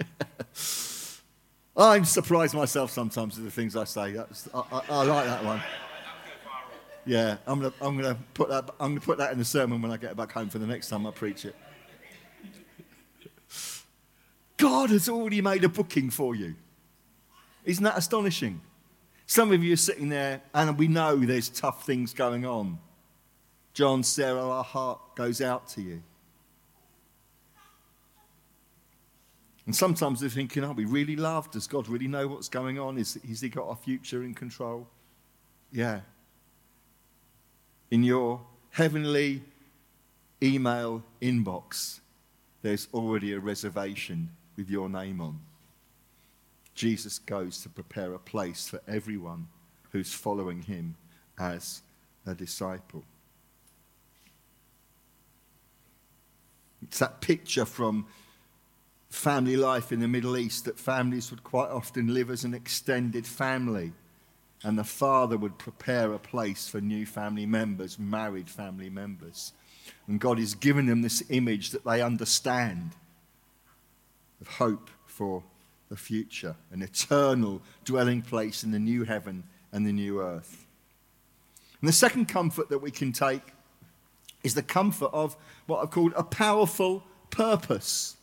I'm 1.76 2.04
surprised 2.04 2.54
myself 2.54 2.90
sometimes 2.90 3.36
with 3.36 3.44
the 3.44 3.50
things 3.50 3.76
I 3.76 3.84
say. 3.84 4.18
I, 4.18 4.24
I, 4.54 4.82
I, 4.90 5.02
like 5.04 5.26
that 5.26 5.44
one. 5.44 5.62
Yeah, 7.06 7.36
I'm 7.46 7.60
gonna, 7.60 7.74
I'm 7.80 7.96
gonna 7.96 8.18
put 8.32 8.48
that, 8.48 8.70
I'm 8.80 8.92
gonna 8.92 9.00
put 9.00 9.18
that 9.18 9.32
in 9.32 9.38
the 9.38 9.44
sermon 9.44 9.82
when 9.82 9.92
I 9.92 9.96
get 9.96 10.16
back 10.16 10.32
home 10.32 10.48
for 10.48 10.58
the 10.58 10.66
next 10.66 10.88
time 10.88 11.06
I 11.06 11.10
preach 11.10 11.44
it. 11.44 11.54
God 14.56 14.90
has 14.90 15.08
already 15.08 15.40
made 15.42 15.64
a 15.64 15.68
booking 15.68 16.10
for 16.10 16.34
you. 16.34 16.54
Isn't 17.64 17.84
that 17.84 17.98
astonishing? 17.98 18.60
Some 19.26 19.52
of 19.52 19.62
you 19.64 19.72
are 19.72 19.76
sitting 19.76 20.08
there, 20.08 20.42
and 20.52 20.78
we 20.78 20.88
know 20.88 21.16
there's 21.16 21.48
tough 21.48 21.84
things 21.84 22.12
going 22.14 22.46
on. 22.46 22.78
John, 23.72 24.02
Sarah, 24.02 24.48
our 24.48 24.64
heart 24.64 25.16
goes 25.16 25.40
out 25.40 25.66
to 25.68 25.82
you. 25.82 26.02
And 29.66 29.74
sometimes 29.74 30.20
they're 30.20 30.28
thinking, 30.28 30.62
are 30.62 30.72
we 30.72 30.84
really 30.84 31.16
loved? 31.16 31.52
Does 31.52 31.66
God 31.66 31.88
really 31.88 32.06
know 32.06 32.28
what's 32.28 32.48
going 32.48 32.78
on? 32.78 32.98
Is, 32.98 33.18
has 33.26 33.40
He 33.40 33.48
got 33.48 33.66
our 33.66 33.76
future 33.76 34.22
in 34.22 34.34
control? 34.34 34.86
Yeah. 35.72 36.00
In 37.94 38.02
your 38.02 38.40
heavenly 38.70 39.40
email 40.42 41.04
inbox, 41.22 42.00
there's 42.60 42.88
already 42.92 43.32
a 43.32 43.38
reservation 43.38 44.30
with 44.56 44.68
your 44.68 44.88
name 44.88 45.20
on. 45.20 45.38
Jesus 46.74 47.20
goes 47.20 47.62
to 47.62 47.68
prepare 47.68 48.12
a 48.12 48.18
place 48.18 48.66
for 48.66 48.80
everyone 48.88 49.46
who's 49.92 50.12
following 50.12 50.62
him 50.62 50.96
as 51.38 51.82
a 52.26 52.34
disciple. 52.34 53.04
It's 56.82 56.98
that 56.98 57.20
picture 57.20 57.64
from 57.64 58.08
family 59.08 59.56
life 59.56 59.92
in 59.92 60.00
the 60.00 60.08
Middle 60.08 60.36
East 60.36 60.64
that 60.64 60.80
families 60.80 61.30
would 61.30 61.44
quite 61.44 61.70
often 61.70 62.12
live 62.12 62.28
as 62.28 62.42
an 62.42 62.54
extended 62.54 63.24
family. 63.24 63.92
And 64.64 64.78
the 64.78 64.84
father 64.84 65.36
would 65.36 65.58
prepare 65.58 66.12
a 66.12 66.18
place 66.18 66.66
for 66.68 66.80
new 66.80 67.04
family 67.04 67.44
members, 67.44 67.98
married 67.98 68.48
family 68.48 68.88
members. 68.88 69.52
And 70.08 70.18
God 70.18 70.38
is 70.38 70.54
giving 70.54 70.86
them 70.86 71.02
this 71.02 71.22
image 71.28 71.70
that 71.70 71.84
they 71.84 72.00
understand 72.00 72.92
of 74.40 74.48
hope 74.48 74.90
for 75.06 75.42
the 75.90 75.96
future, 75.96 76.56
an 76.72 76.82
eternal 76.82 77.60
dwelling 77.84 78.22
place 78.22 78.64
in 78.64 78.70
the 78.70 78.78
new 78.78 79.04
heaven 79.04 79.44
and 79.70 79.86
the 79.86 79.92
new 79.92 80.22
earth. 80.22 80.66
And 81.80 81.88
the 81.88 81.92
second 81.92 82.26
comfort 82.26 82.70
that 82.70 82.78
we 82.78 82.90
can 82.90 83.12
take 83.12 83.42
is 84.42 84.54
the 84.54 84.62
comfort 84.62 85.10
of 85.12 85.36
what 85.66 85.82
I've 85.82 85.90
called 85.90 86.14
a 86.16 86.22
powerful 86.22 87.04
purpose. 87.30 88.16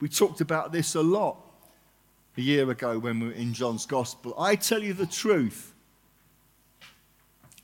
We 0.00 0.08
talked 0.08 0.40
about 0.40 0.72
this 0.72 0.94
a 0.94 1.02
lot 1.02 1.36
a 2.36 2.40
year 2.40 2.70
ago 2.70 2.98
when 2.98 3.20
we 3.20 3.26
were 3.26 3.32
in 3.32 3.52
John's 3.52 3.84
Gospel. 3.86 4.34
I 4.38 4.56
tell 4.56 4.82
you 4.82 4.94
the 4.94 5.06
truth. 5.06 5.73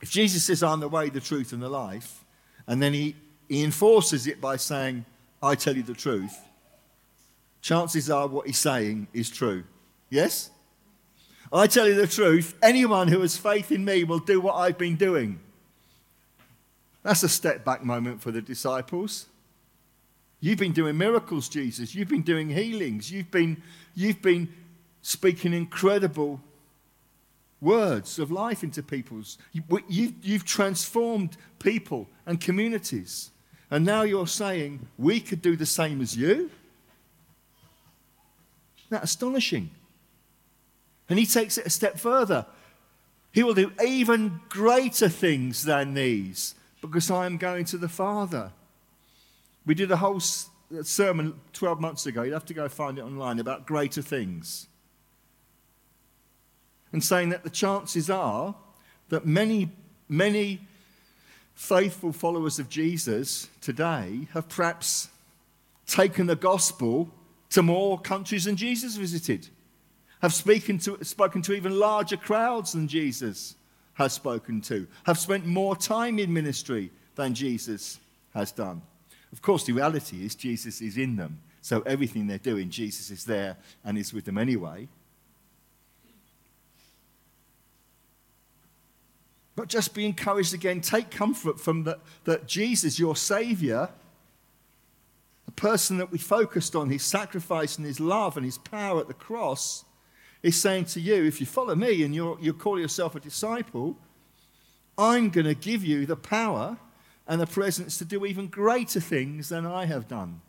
If 0.01 0.09
Jesus 0.09 0.43
says, 0.43 0.63
I'm 0.63 0.79
the 0.79 0.89
way, 0.89 1.09
the 1.09 1.19
truth, 1.19 1.53
and 1.53 1.61
the 1.61 1.69
life, 1.69 2.23
and 2.67 2.81
then 2.81 2.93
he, 2.93 3.15
he 3.47 3.63
enforces 3.63 4.27
it 4.27 4.41
by 4.41 4.57
saying, 4.57 5.05
I 5.41 5.55
tell 5.55 5.75
you 5.75 5.83
the 5.83 5.93
truth, 5.93 6.37
chances 7.61 8.09
are 8.09 8.27
what 8.27 8.47
he's 8.47 8.57
saying 8.57 9.07
is 9.13 9.29
true. 9.29 9.63
Yes? 10.09 10.49
I 11.53 11.67
tell 11.67 11.87
you 11.87 11.95
the 11.95 12.07
truth, 12.07 12.55
anyone 12.61 13.07
who 13.07 13.21
has 13.21 13.37
faith 13.37 13.71
in 13.71 13.85
me 13.85 14.03
will 14.03 14.19
do 14.19 14.39
what 14.39 14.55
I've 14.55 14.77
been 14.77 14.95
doing. 14.95 15.39
That's 17.03 17.23
a 17.23 17.29
step 17.29 17.65
back 17.65 17.83
moment 17.83 18.21
for 18.21 18.31
the 18.31 18.41
disciples. 18.41 19.27
You've 20.39 20.59
been 20.59 20.71
doing 20.71 20.97
miracles, 20.97 21.49
Jesus. 21.49 21.93
You've 21.93 22.07
been 22.07 22.23
doing 22.23 22.49
healings. 22.49 23.11
You've 23.11 23.29
been, 23.29 23.61
you've 23.93 24.21
been 24.21 24.49
speaking 25.01 25.53
incredible 25.53 26.41
words 27.61 28.17
of 28.19 28.31
life 28.31 28.63
into 28.63 28.81
people's. 28.81 29.37
You've, 29.87 30.13
you've 30.21 30.45
transformed 30.45 31.37
people 31.59 32.09
and 32.25 32.41
communities. 32.41 33.29
And 33.69 33.85
now 33.85 34.01
you're 34.01 34.27
saying 34.27 34.87
we 34.97 35.21
could 35.21 35.41
do 35.41 35.55
the 35.55 35.65
same 35.65 36.01
as 36.01 36.17
you? 36.17 36.49
That 38.89 39.03
astonishing? 39.03 39.69
And 41.07 41.17
he 41.17 41.25
takes 41.25 41.57
it 41.57 41.65
a 41.65 41.69
step 41.69 41.97
further. 41.97 42.45
He 43.31 43.43
will 43.43 43.53
do 43.53 43.71
even 43.83 44.41
greater 44.49 45.07
things 45.07 45.63
than 45.63 45.93
these 45.93 46.55
because 46.81 47.09
I 47.09 47.25
am 47.25 47.37
going 47.37 47.63
to 47.65 47.77
the 47.77 47.87
Father. 47.87 48.51
We 49.65 49.75
did 49.75 49.91
a 49.91 49.97
whole 49.97 50.17
uh, 50.17 50.83
sermon 50.83 51.39
12 51.53 51.79
months 51.79 52.05
ago. 52.05 52.23
You'd 52.23 52.33
have 52.33 52.45
to 52.45 52.53
go 52.53 52.67
find 52.67 52.97
it 52.97 53.03
online 53.03 53.39
about 53.39 53.65
greater 53.65 54.01
things. 54.01 54.67
And 56.93 57.03
saying 57.03 57.29
that 57.29 57.43
the 57.43 57.49
chances 57.49 58.09
are 58.09 58.55
that 59.09 59.25
many, 59.25 59.69
many 60.09 60.61
faithful 61.53 62.11
followers 62.11 62.59
of 62.59 62.69
Jesus 62.69 63.49
today 63.61 64.27
have 64.33 64.49
perhaps 64.49 65.09
taken 65.85 66.27
the 66.27 66.35
gospel 66.35 67.09
to 67.51 67.61
more 67.61 67.99
countries 67.99 68.45
than 68.45 68.55
Jesus 68.55 68.95
visited, 68.95 69.47
have 70.21 70.33
spoken 70.33 70.77
to, 70.79 71.03
spoken 71.03 71.41
to 71.43 71.53
even 71.53 71.77
larger 71.77 72.17
crowds 72.17 72.73
than 72.73 72.87
Jesus 72.87 73.55
has 73.93 74.13
spoken 74.13 74.61
to, 74.61 74.87
have 75.03 75.19
spent 75.19 75.45
more 75.45 75.75
time 75.75 76.17
in 76.17 76.33
ministry 76.33 76.91
than 77.15 77.33
Jesus 77.33 77.99
has 78.33 78.51
done. 78.51 78.81
Of 79.31 79.41
course, 79.41 79.65
the 79.65 79.73
reality 79.73 80.25
is 80.25 80.35
Jesus 80.35 80.81
is 80.81 80.97
in 80.97 81.15
them. 81.15 81.39
So 81.61 81.81
everything 81.81 82.27
they're 82.27 82.37
doing, 82.37 82.69
Jesus 82.69 83.11
is 83.11 83.23
there 83.23 83.57
and 83.85 83.97
is 83.97 84.13
with 84.13 84.25
them 84.25 84.37
anyway. 84.37 84.87
But 89.55 89.67
just 89.67 89.93
be 89.93 90.05
encouraged 90.05 90.53
again. 90.53 90.81
Take 90.81 91.11
comfort 91.11 91.59
from 91.59 91.83
that, 91.83 91.99
that 92.23 92.47
Jesus, 92.47 92.97
your 92.97 93.15
Savior, 93.15 93.89
the 95.45 95.51
person 95.51 95.97
that 95.97 96.11
we 96.11 96.17
focused 96.17 96.75
on, 96.75 96.89
his 96.89 97.03
sacrifice 97.03 97.77
and 97.77 97.85
his 97.85 97.99
love 97.99 98.37
and 98.37 98.45
his 98.45 98.57
power 98.57 98.99
at 98.99 99.07
the 99.07 99.13
cross, 99.13 99.83
is 100.41 100.59
saying 100.59 100.85
to 100.85 100.99
you, 100.99 101.25
if 101.25 101.39
you 101.39 101.45
follow 101.45 101.75
me 101.75 102.03
and 102.03 102.15
you're, 102.15 102.37
you 102.41 102.53
call 102.53 102.79
yourself 102.79 103.15
a 103.15 103.19
disciple, 103.19 103.97
I'm 104.97 105.29
going 105.29 105.45
to 105.45 105.55
give 105.55 105.83
you 105.83 106.05
the 106.05 106.15
power 106.15 106.77
and 107.27 107.39
the 107.39 107.47
presence 107.47 107.97
to 107.97 108.05
do 108.05 108.25
even 108.25 108.47
greater 108.47 108.99
things 108.99 109.49
than 109.49 109.65
I 109.65 109.85
have 109.85 110.07
done. 110.07 110.41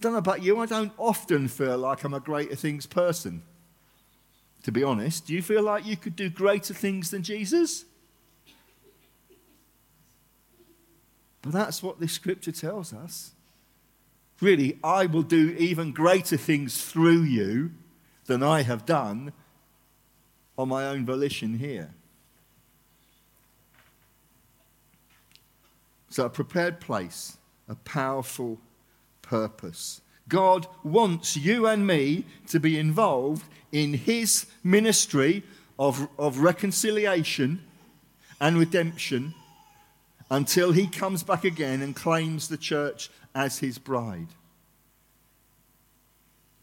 Don't 0.00 0.12
know 0.12 0.18
about 0.18 0.42
you, 0.42 0.58
I 0.58 0.66
don't 0.66 0.92
often 0.96 1.48
feel 1.48 1.76
like 1.78 2.04
I'm 2.04 2.14
a 2.14 2.20
greater 2.20 2.56
things 2.56 2.86
person. 2.86 3.42
To 4.64 4.72
be 4.72 4.84
honest, 4.84 5.26
do 5.26 5.34
you 5.34 5.42
feel 5.42 5.62
like 5.62 5.86
you 5.86 5.96
could 5.96 6.16
do 6.16 6.28
greater 6.28 6.74
things 6.74 7.10
than 7.10 7.22
Jesus? 7.22 7.84
But 11.42 11.52
that's 11.52 11.82
what 11.82 12.00
this 12.00 12.12
scripture 12.12 12.52
tells 12.52 12.92
us. 12.92 13.32
Really, 14.40 14.78
I 14.84 15.06
will 15.06 15.22
do 15.22 15.54
even 15.58 15.92
greater 15.92 16.36
things 16.36 16.84
through 16.84 17.22
you 17.22 17.72
than 18.26 18.42
I 18.42 18.62
have 18.62 18.86
done 18.86 19.32
on 20.56 20.68
my 20.68 20.86
own 20.86 21.04
volition 21.06 21.58
here. 21.58 21.94
So, 26.10 26.24
a 26.24 26.30
prepared 26.30 26.80
place, 26.80 27.38
a 27.68 27.74
powerful 27.76 28.58
purpose. 29.22 30.00
God 30.30 30.66
wants 30.82 31.36
you 31.36 31.66
and 31.66 31.86
me 31.86 32.24
to 32.46 32.58
be 32.58 32.78
involved 32.78 33.44
in 33.72 33.92
His 33.92 34.46
ministry 34.64 35.42
of, 35.78 36.08
of 36.18 36.38
reconciliation 36.38 37.62
and 38.40 38.56
redemption 38.58 39.34
until 40.30 40.72
He 40.72 40.86
comes 40.86 41.22
back 41.22 41.44
again 41.44 41.82
and 41.82 41.94
claims 41.94 42.48
the 42.48 42.56
church 42.56 43.10
as 43.34 43.58
His 43.58 43.78
bride. 43.78 44.28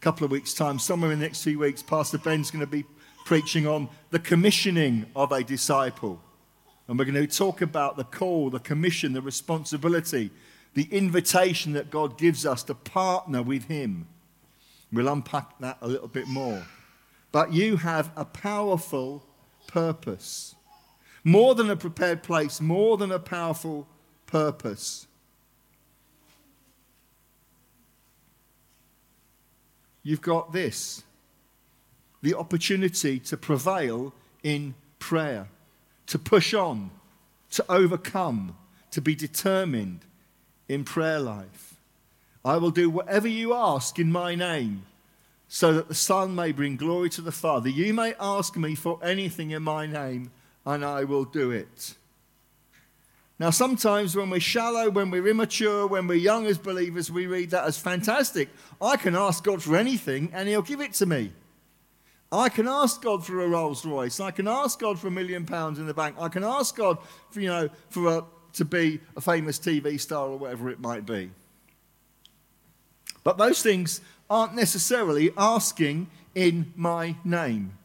couple 0.00 0.24
of 0.24 0.30
weeks' 0.30 0.54
time, 0.54 0.78
somewhere 0.78 1.12
in 1.12 1.20
the 1.20 1.24
next 1.24 1.44
few 1.44 1.58
weeks, 1.58 1.82
Pastor 1.82 2.18
Ben's 2.18 2.50
going 2.50 2.64
to 2.64 2.66
be 2.66 2.84
preaching 3.24 3.66
on 3.66 3.88
the 4.10 4.18
commissioning 4.18 5.06
of 5.14 5.30
a 5.32 5.44
disciple. 5.44 6.20
And 6.86 6.98
we're 6.98 7.04
going 7.04 7.14
to 7.14 7.26
talk 7.26 7.60
about 7.60 7.96
the 7.96 8.04
call, 8.04 8.48
the 8.48 8.60
commission, 8.60 9.12
the 9.12 9.20
responsibility, 9.20 10.30
the 10.74 10.88
invitation 10.90 11.72
that 11.72 11.90
God 11.90 12.18
gives 12.18 12.46
us 12.46 12.62
to 12.64 12.74
partner 12.74 13.42
with 13.42 13.64
Him. 13.64 14.06
We'll 14.92 15.08
unpack 15.08 15.58
that 15.60 15.78
a 15.80 15.88
little 15.88 16.08
bit 16.08 16.28
more. 16.28 16.64
But 17.32 17.52
you 17.52 17.76
have 17.76 18.10
a 18.16 18.24
powerful 18.24 19.24
purpose. 19.66 20.54
More 21.24 21.54
than 21.54 21.68
a 21.68 21.76
prepared 21.76 22.22
place, 22.22 22.60
more 22.60 22.96
than 22.96 23.12
a 23.12 23.18
powerful 23.18 23.86
purpose. 24.26 25.06
You've 30.02 30.22
got 30.22 30.52
this 30.52 31.02
the 32.22 32.34
opportunity 32.34 33.20
to 33.20 33.36
prevail 33.36 34.12
in 34.42 34.74
prayer, 34.98 35.48
to 36.06 36.18
push 36.18 36.52
on, 36.52 36.90
to 37.50 37.64
overcome, 37.68 38.56
to 38.90 39.00
be 39.00 39.14
determined 39.14 40.00
in 40.68 40.84
prayer 40.84 41.18
life. 41.18 41.76
I 42.44 42.56
will 42.56 42.70
do 42.70 42.88
whatever 42.88 43.28
you 43.28 43.54
ask 43.54 43.98
in 43.98 44.12
my 44.12 44.34
name, 44.34 44.84
so 45.48 45.72
that 45.74 45.88
the 45.88 45.94
Son 45.94 46.34
may 46.34 46.52
bring 46.52 46.76
glory 46.76 47.10
to 47.10 47.22
the 47.22 47.32
Father. 47.32 47.68
You 47.68 47.94
may 47.94 48.14
ask 48.20 48.56
me 48.56 48.74
for 48.74 48.98
anything 49.02 49.50
in 49.50 49.62
my 49.62 49.86
name, 49.86 50.30
and 50.64 50.84
I 50.84 51.04
will 51.04 51.24
do 51.24 51.50
it. 51.50 51.94
Now, 53.40 53.50
sometimes 53.50 54.16
when 54.16 54.30
we're 54.30 54.40
shallow, 54.40 54.90
when 54.90 55.10
we're 55.10 55.28
immature, 55.28 55.86
when 55.86 56.08
we're 56.08 56.16
young 56.16 56.46
as 56.46 56.58
believers, 56.58 57.10
we 57.10 57.26
read 57.26 57.50
that 57.50 57.64
as 57.64 57.78
fantastic. 57.78 58.48
I 58.80 58.96
can 58.96 59.14
ask 59.14 59.44
God 59.44 59.62
for 59.62 59.76
anything, 59.76 60.30
and 60.34 60.48
He'll 60.48 60.62
give 60.62 60.80
it 60.80 60.92
to 60.94 61.06
me. 61.06 61.32
I 62.30 62.48
can 62.48 62.68
ask 62.68 63.00
God 63.00 63.24
for 63.24 63.40
a 63.40 63.48
Rolls 63.48 63.86
Royce. 63.86 64.20
I 64.20 64.32
can 64.32 64.48
ask 64.48 64.78
God 64.78 64.98
for 64.98 65.06
a 65.06 65.10
million 65.10 65.46
pounds 65.46 65.78
in 65.78 65.86
the 65.86 65.94
bank. 65.94 66.16
I 66.18 66.28
can 66.28 66.44
ask 66.44 66.76
God 66.76 66.98
for, 67.30 67.40
you 67.40 67.48
know, 67.48 67.70
for 67.88 68.18
a, 68.18 68.24
to 68.58 68.64
be 68.64 69.00
a 69.16 69.20
famous 69.20 69.58
TV 69.58 69.98
star 69.98 70.26
or 70.28 70.36
whatever 70.36 70.68
it 70.68 70.80
might 70.80 71.06
be. 71.06 71.30
But 73.24 73.38
those 73.38 73.62
things 73.62 74.00
aren't 74.28 74.54
necessarily 74.54 75.30
asking 75.36 76.10
in 76.34 76.72
my 76.76 77.16
name. 77.24 77.78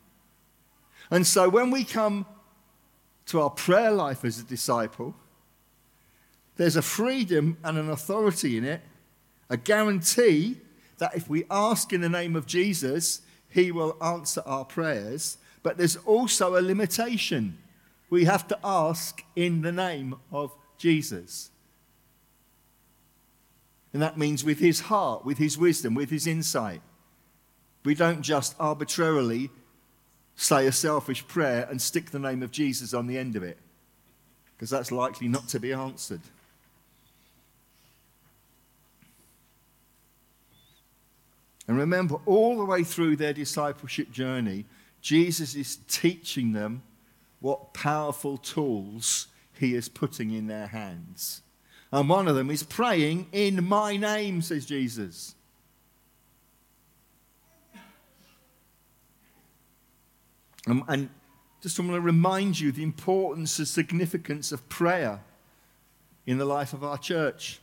And 1.12 1.26
so 1.26 1.48
when 1.48 1.70
we 1.70 1.84
come 1.84 2.26
to 3.28 3.40
our 3.40 3.52
prayer 3.52 3.92
life 3.92 4.26
as 4.26 4.40
a 4.40 4.44
disciple, 4.44 5.16
there's 6.56 6.76
a 6.76 6.82
freedom 6.82 7.58
and 7.64 7.78
an 7.78 7.90
authority 7.90 8.58
in 8.58 8.66
it, 8.66 8.82
a 9.50 9.58
guarantee 9.58 10.58
that 10.98 11.16
if 11.16 11.30
we 11.30 11.46
ask 11.52 11.94
in 11.94 12.02
the 12.02 12.10
name 12.10 12.36
of 12.36 12.48
Jesus, 12.48 13.22
he 13.50 13.72
will 13.72 13.96
answer 14.04 14.42
our 14.46 14.66
prayers. 14.66 15.38
But 15.62 15.78
there's 15.78 15.98
also 15.98 16.56
a 16.56 16.62
limitation. 16.62 17.60
We 18.10 18.26
have 18.26 18.48
to 18.48 18.58
ask 18.64 19.24
in 19.36 19.62
the 19.62 19.72
name 19.72 20.16
of 20.32 20.56
Jesus. 20.78 21.52
And 23.94 24.02
that 24.02 24.18
means 24.18 24.44
with 24.44 24.60
his 24.60 24.82
heart, 24.82 25.24
with 25.24 25.38
his 25.38 25.58
wisdom, 25.58 25.94
with 25.94 26.10
his 26.10 26.26
insight. 26.26 26.82
We 27.86 27.96
don't 27.96 28.22
just 28.22 28.56
arbitrarily 28.60 29.50
say 30.36 30.66
a 30.66 30.72
selfish 30.72 31.28
prayer 31.28 31.68
and 31.70 31.82
stick 31.82 32.10
the 32.10 32.20
name 32.20 32.42
of 32.42 32.52
Jesus 32.52 32.94
on 32.94 33.08
the 33.08 33.18
end 33.18 33.36
of 33.36 33.44
it, 33.44 33.58
because 34.56 34.70
that's 34.70 34.92
likely 34.92 35.28
not 35.28 35.48
to 35.50 35.60
be 35.60 35.74
answered. 35.74 36.22
And 41.68 41.78
remember, 41.78 42.16
all 42.26 42.58
the 42.58 42.66
way 42.66 42.84
through 42.84 43.16
their 43.16 43.34
discipleship 43.34 44.12
journey, 44.12 44.66
Jesus 45.02 45.56
is 45.56 45.78
teaching 45.88 46.54
them 46.54 46.82
what 47.40 47.74
powerful 47.74 48.38
tools 48.38 49.28
he 49.60 49.76
is 49.76 49.90
putting 49.90 50.32
in 50.32 50.48
their 50.48 50.68
hands. 50.68 51.42
And 51.92 52.10
one 52.10 52.28
of 52.28 52.36
them 52.36 52.50
is 52.50 52.64
praying 52.64 53.28
in 53.32 53.64
my 53.68 53.98
name, 53.98 54.42
says 54.42 54.66
Jesus. 54.66 55.36
And, 60.66 60.84
and 60.88 61.10
just 61.62 61.80
want 61.80 61.92
to 61.92 62.02
remind 62.02 62.60
you 62.60 62.72
the 62.72 62.84
importance 62.84 63.60
and 63.60 63.68
significance 63.68 64.52
of 64.52 64.68
prayer 64.70 65.22
in 66.26 66.38
the 66.38 66.46
life 66.46 66.74
of 66.74 66.84
our 66.84 66.98
church. 66.98 67.60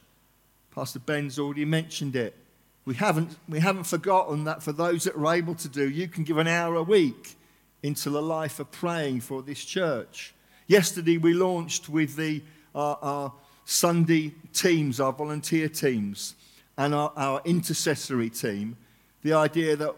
Pastor 0.74 0.98
Ben's 0.98 1.38
already 1.38 1.64
mentioned 1.64 2.14
it. 2.14 2.37
We 2.85 2.94
haven't, 2.94 3.37
we 3.48 3.61
haven't 3.61 3.85
forgotten 3.85 4.44
that 4.44 4.62
for 4.62 4.72
those 4.72 5.05
that 5.05 5.16
are 5.16 5.35
able 5.35 5.55
to 5.57 5.68
do, 5.68 5.88
you 5.88 6.09
can 6.09 6.24
give 6.24 6.38
an 6.38 6.46
hour 6.46 6.76
a 6.76 6.83
week 6.83 7.37
into 7.83 8.11
the 8.11 8.22
life 8.22 8.61
of 8.61 8.70
praying 8.70 9.20
for 9.20 9.42
this 9.42 9.64
church. 9.64 10.35
Yesterday, 10.70 11.18
we 11.18 11.35
launched 11.35 11.88
with 11.88 12.14
the, 12.14 12.44
uh, 12.76 12.94
our 13.02 13.33
Sunday 13.64 14.33
teams, 14.52 15.00
our 15.00 15.12
volunteer 15.12 15.68
teams, 15.68 16.37
and 16.78 16.94
our, 16.94 17.12
our 17.16 17.42
intercessory 17.44 18.30
team, 18.30 18.76
the 19.22 19.33
idea 19.33 19.74
that 19.74 19.96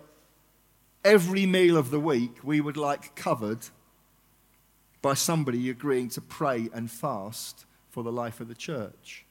every 1.05 1.45
meal 1.45 1.77
of 1.77 1.91
the 1.91 2.01
week 2.01 2.39
we 2.43 2.63
would 2.63 2.79
like 2.79 3.15
covered 3.15 3.67
by 5.03 5.13
somebody 5.13 5.69
agreeing 5.69 6.09
to 6.09 6.23
pray 6.23 6.71
and 6.73 6.91
fast 6.91 7.67
for 7.91 8.03
the 8.03 8.11
life 8.11 8.41
of 8.41 8.49
the 8.49 8.55
church. 8.55 9.27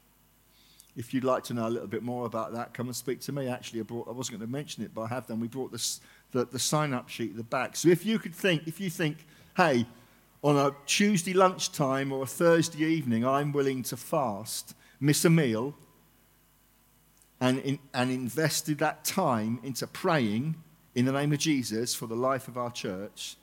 If 0.95 1.11
you'd 1.11 1.23
like 1.23 1.43
to 1.45 1.55
know 1.55 1.67
a 1.67 1.71
little 1.71 1.87
bit 1.87 2.03
more 2.03 2.27
about 2.27 2.53
that, 2.53 2.75
come 2.75 2.85
and 2.85 2.95
speak 2.95 3.19
to 3.21 3.31
me. 3.31 3.47
Actually, 3.47 3.79
I, 3.79 3.83
brought, 3.83 4.07
I 4.07 4.11
wasn't 4.11 4.37
going 4.37 4.47
to 4.47 4.51
mention 4.51 4.83
it, 4.83 4.93
but 4.93 5.01
I 5.01 5.07
have 5.07 5.25
done. 5.25 5.39
We 5.39 5.47
brought 5.47 5.71
this, 5.71 6.01
the, 6.33 6.45
the 6.45 6.59
sign 6.59 6.93
up 6.93 7.09
sheet 7.09 7.31
at 7.31 7.37
the 7.37 7.43
back. 7.43 7.75
So 7.77 7.89
if 7.89 8.05
you 8.05 8.19
could 8.19 8.35
think, 8.35 8.67
if 8.67 8.79
you 8.79 8.91
think, 8.91 9.25
hey, 9.57 9.87
on 10.43 10.57
a 10.57 10.75
Tuesday 10.85 11.33
lunchtime 11.33 12.11
or 12.11 12.23
a 12.23 12.27
Thursday 12.27 12.83
evening, 12.83 13.25
I'm 13.25 13.51
willing 13.51 13.83
to 13.83 13.97
fast, 13.97 14.73
miss 14.99 15.23
a 15.23 15.29
meal, 15.29 15.75
and, 17.39 17.59
in, 17.59 17.79
and 17.93 18.11
invested 18.11 18.79
that 18.79 19.03
time 19.03 19.59
into 19.63 19.87
praying 19.87 20.55
in 20.95 21.05
the 21.05 21.11
name 21.11 21.31
of 21.31 21.39
Jesus 21.39 21.93
for 21.93 22.07
the 22.07 22.15
life 22.15 22.47
of 22.47 22.57
our 22.57 22.71
church, 22.71 23.37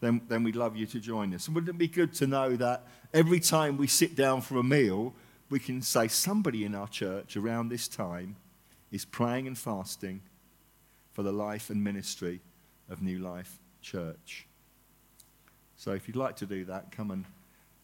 then, 0.00 0.20
then 0.28 0.42
we'd 0.42 0.56
love 0.56 0.76
you 0.76 0.86
to 0.86 1.00
join 1.00 1.34
us. 1.34 1.46
And 1.46 1.54
wouldn't 1.54 1.74
it 1.74 1.78
be 1.78 1.88
good 1.88 2.12
to 2.14 2.26
know 2.26 2.56
that 2.56 2.86
every 3.12 3.40
time 3.40 3.76
we 3.76 3.86
sit 3.86 4.16
down 4.16 4.40
for 4.40 4.58
a 4.58 4.62
meal, 4.62 5.14
we 5.50 5.58
can 5.58 5.82
say 5.82 6.08
somebody 6.08 6.64
in 6.64 6.74
our 6.74 6.88
church 6.88 7.36
around 7.36 7.68
this 7.68 7.88
time 7.88 8.36
is 8.90 9.04
praying 9.04 9.46
and 9.46 9.58
fasting 9.58 10.22
for 11.12 11.22
the 11.22 11.32
life 11.32 11.70
and 11.70 11.82
ministry 11.82 12.40
of 12.88 13.02
New 13.02 13.18
Life 13.18 13.58
Church. 13.82 14.46
So 15.80 15.92
if 15.92 16.06
you'd 16.06 16.16
like 16.16 16.36
to 16.36 16.44
do 16.44 16.66
that, 16.66 16.92
come 16.92 17.10
and 17.10 17.24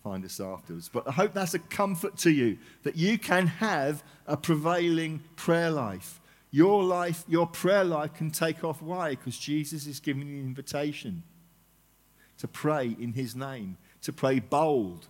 find 0.04 0.22
us 0.22 0.38
afterwards. 0.38 0.90
But 0.92 1.08
I 1.08 1.12
hope 1.12 1.32
that's 1.32 1.54
a 1.54 1.58
comfort 1.58 2.18
to 2.18 2.30
you 2.30 2.58
that 2.82 2.94
you 2.94 3.16
can 3.16 3.46
have 3.46 4.04
a 4.26 4.36
prevailing 4.36 5.22
prayer 5.34 5.70
life. 5.70 6.20
Your 6.50 6.84
life, 6.84 7.24
your 7.26 7.46
prayer 7.46 7.84
life 7.84 8.12
can 8.12 8.30
take 8.30 8.62
off. 8.62 8.82
Why? 8.82 9.12
Because 9.12 9.38
Jesus 9.38 9.86
is 9.86 9.98
giving 9.98 10.28
you 10.28 10.40
an 10.40 10.44
invitation 10.44 11.22
to 12.36 12.46
pray 12.46 12.94
in 13.00 13.14
his 13.14 13.34
name, 13.34 13.78
to 14.02 14.12
pray 14.12 14.40
bold, 14.40 15.06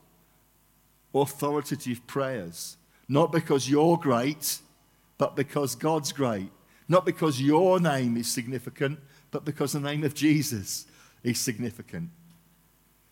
authoritative 1.13 2.07
prayers. 2.07 2.77
Not 3.09 3.33
because 3.33 3.69
you're 3.69 3.97
great, 3.97 4.61
but 5.19 5.35
because 5.35 5.75
God's 5.75 6.13
great. 6.13 6.53
Not 6.89 7.05
because 7.05 7.43
your 7.43 7.81
name 7.81 8.17
is 8.17 8.31
significant, 8.31 9.01
but 9.33 9.45
because 9.45 9.73
the 9.73 9.81
name 9.81 10.05
of 10.05 10.15
Jesus 10.15 10.87
is 11.25 11.41
significant. 11.41 12.11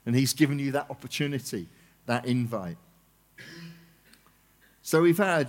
And 0.07 0.14
He's 0.14 0.33
given 0.33 0.59
you 0.59 0.73
that 0.73 0.90
opportunity, 0.90 1.69
that 2.07 2.27
invite. 2.27 2.77
So 4.83 5.01
we've 5.01 5.19
had 5.19 5.49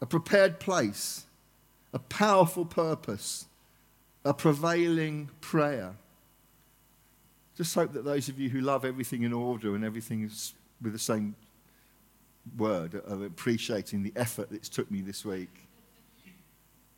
a 0.00 0.06
prepared 0.06 0.60
place, 0.60 1.26
a 1.92 1.98
powerful 1.98 2.64
purpose, 2.64 3.46
a 4.24 4.32
prevailing 4.32 5.30
prayer. 5.40 5.96
Just 7.56 7.74
hope 7.74 7.92
that 7.92 8.04
those 8.04 8.28
of 8.28 8.38
you 8.38 8.48
who 8.48 8.60
love 8.60 8.84
everything 8.84 9.22
in 9.22 9.32
order 9.32 9.74
and 9.74 9.84
everything 9.84 10.24
is 10.24 10.54
with 10.80 10.92
the 10.92 10.98
same 10.98 11.34
word 12.56 12.94
of 12.94 13.22
appreciating 13.22 14.02
the 14.02 14.12
effort 14.16 14.48
that's 14.50 14.68
took 14.68 14.90
me 14.90 15.00
this 15.00 15.24
week 15.24 15.68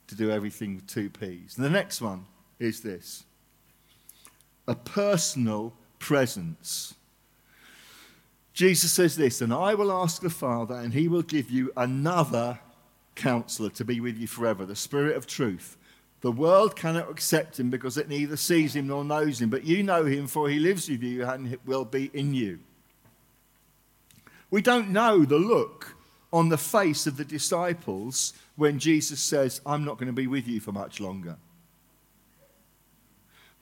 to 0.06 0.14
do 0.14 0.30
everything 0.30 0.76
with 0.76 0.86
two 0.86 1.10
P's. 1.10 1.56
And 1.56 1.64
the 1.64 1.70
next 1.70 2.00
one 2.00 2.26
is 2.58 2.80
this 2.80 3.24
a 4.66 4.74
personal 4.74 5.74
presence. 6.04 6.92
Jesus 8.52 8.92
says 8.92 9.16
this, 9.16 9.40
and 9.40 9.54
I 9.54 9.74
will 9.74 9.90
ask 9.90 10.20
the 10.20 10.28
Father, 10.28 10.74
and 10.74 10.92
he 10.92 11.08
will 11.08 11.22
give 11.22 11.50
you 11.50 11.72
another 11.78 12.60
counselor 13.14 13.70
to 13.70 13.86
be 13.86 14.00
with 14.00 14.18
you 14.18 14.26
forever, 14.26 14.66
the 14.66 14.76
Spirit 14.76 15.16
of 15.16 15.26
truth. 15.26 15.78
The 16.20 16.30
world 16.30 16.76
cannot 16.76 17.10
accept 17.10 17.58
him 17.58 17.70
because 17.70 17.96
it 17.96 18.10
neither 18.10 18.36
sees 18.36 18.76
him 18.76 18.86
nor 18.86 19.02
knows 19.02 19.40
him, 19.40 19.48
but 19.48 19.64
you 19.64 19.82
know 19.82 20.04
him, 20.04 20.26
for 20.26 20.50
he 20.50 20.58
lives 20.58 20.90
with 20.90 21.02
you 21.02 21.24
and 21.24 21.56
will 21.64 21.86
be 21.86 22.10
in 22.12 22.34
you. 22.34 22.58
We 24.50 24.60
don't 24.60 24.90
know 24.90 25.24
the 25.24 25.38
look 25.38 25.96
on 26.34 26.50
the 26.50 26.58
face 26.58 27.06
of 27.06 27.16
the 27.16 27.24
disciples 27.24 28.34
when 28.56 28.78
Jesus 28.78 29.20
says, 29.20 29.62
I'm 29.64 29.86
not 29.86 29.96
going 29.96 30.08
to 30.08 30.12
be 30.12 30.26
with 30.26 30.46
you 30.46 30.60
for 30.60 30.72
much 30.72 31.00
longer. 31.00 31.38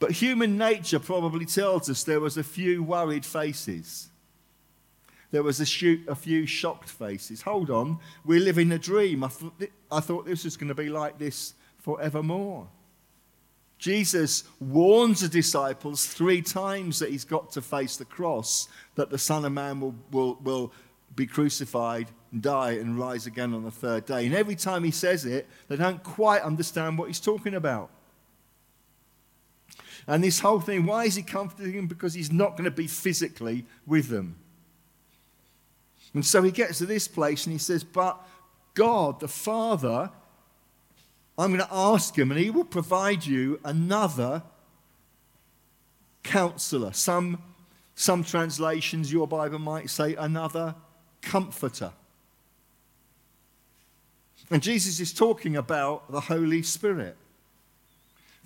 But 0.03 0.11
human 0.11 0.59
nature 0.59 0.99
probably 0.99 1.47
tells 1.47 1.89
us 1.89 2.03
there 2.03 2.19
was 2.19 2.37
a 2.37 2.43
few 2.43 2.83
worried 2.83 3.25
faces. 3.25 4.09
There 5.31 5.45
was 5.45 5.61
a, 5.61 5.99
a 6.09 6.17
few 6.17 6.45
shocked 6.45 6.89
faces. 6.89 7.43
Hold 7.43 7.71
on, 7.71 8.01
we're 8.25 8.41
living 8.41 8.73
a 8.73 8.81
dream. 8.81 9.23
I, 9.23 9.29
th- 9.29 9.71
I 9.93 10.01
thought 10.01 10.27
this 10.27 10.43
was 10.43 10.57
going 10.57 10.71
to 10.71 10.75
be 10.75 10.89
like 10.89 11.21
this 11.21 11.55
forevermore. 11.79 12.67
Jesus 13.79 14.43
warns 14.59 15.21
the 15.21 15.29
disciples 15.29 16.05
three 16.05 16.43
times 16.43 16.99
that 16.99 17.11
he's 17.11 17.25
got 17.25 17.53
to 17.53 17.63
face 17.63 17.97
the 17.97 18.05
cross, 18.05 18.67
that 18.97 19.09
the 19.09 19.19
Son 19.19 19.45
of 19.45 19.53
Man 19.53 19.81
will, 19.81 19.95
will, 20.11 20.37
will 20.43 20.73
be 21.15 21.29
crucified, 21.29 22.09
die, 22.41 22.73
and 22.73 22.99
rise 22.99 23.29
again 23.29 23.55
on 23.55 23.63
the 23.63 23.71
third 23.71 24.07
day. 24.07 24.27
And 24.27 24.35
every 24.35 24.57
time 24.57 24.83
he 24.83 24.91
says 24.91 25.25
it, 25.25 25.49
they 25.69 25.77
don't 25.77 26.03
quite 26.03 26.43
understand 26.43 26.99
what 26.99 27.07
he's 27.07 27.21
talking 27.21 27.55
about. 27.55 27.89
And 30.07 30.23
this 30.23 30.41
whole 30.41 30.61
thing, 30.61 30.87
why 30.87 31.05
is 31.05 31.15
he 31.15 31.23
comforting 31.23 31.77
them? 31.77 31.87
Because 31.87 32.15
he's 32.15 32.33
not 32.33 32.53
going 32.53 32.65
to 32.65 32.71
be 32.71 32.87
physically 32.87 33.65
with 33.87 34.09
them. 34.09 34.37
And 36.15 36.27
so 36.27 36.43
he 36.43 36.51
gets 36.51 36.79
to 36.79 36.87
this 36.87 37.09
place 37.09 37.47
and 37.47 37.53
he 37.53 37.59
says, 37.59 37.85
But 37.85 38.21
God, 38.75 39.21
the 39.21 39.29
Father, 39.29 40.11
I'm 41.39 41.53
going 41.53 41.67
to 41.67 41.75
ask 41.75 42.17
him, 42.17 42.31
and 42.31 42.39
he 42.39 42.51
will 42.51 42.65
provide 42.65 43.25
you 43.25 43.59
another 43.65 44.43
counselor. 46.23 46.93
Some, 46.93 47.43
some 47.95 48.23
translations, 48.23 49.13
your 49.13 49.27
Bible 49.27 49.59
might 49.59 49.89
say, 49.89 50.15
another 50.15 50.75
comforter. 51.23 51.93
And 54.51 54.63
Jesus 54.63 55.01
is 55.01 55.15
talking 55.15 55.57
about 55.57 56.11
the 56.11 56.21
Holy 56.21 56.63
Spirit. 56.63 57.17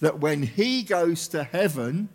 That 0.01 0.21
when 0.21 0.43
he 0.43 0.83
goes 0.83 1.29
to 1.29 1.45
heaven, 1.45 2.09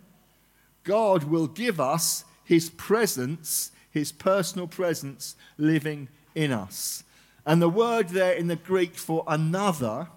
God 0.83 1.25
will 1.25 1.47
give 1.47 1.79
us 1.79 2.25
his 2.43 2.69
presence, 2.69 3.71
his 3.89 4.11
personal 4.11 4.67
presence 4.67 5.35
living 5.57 6.07
in 6.35 6.51
us. 6.51 7.03
And 7.45 7.61
the 7.61 7.69
word 7.69 8.09
there 8.09 8.33
in 8.33 8.47
the 8.47 8.55
Greek 8.55 8.95
for 8.95 9.23
another 9.27 10.07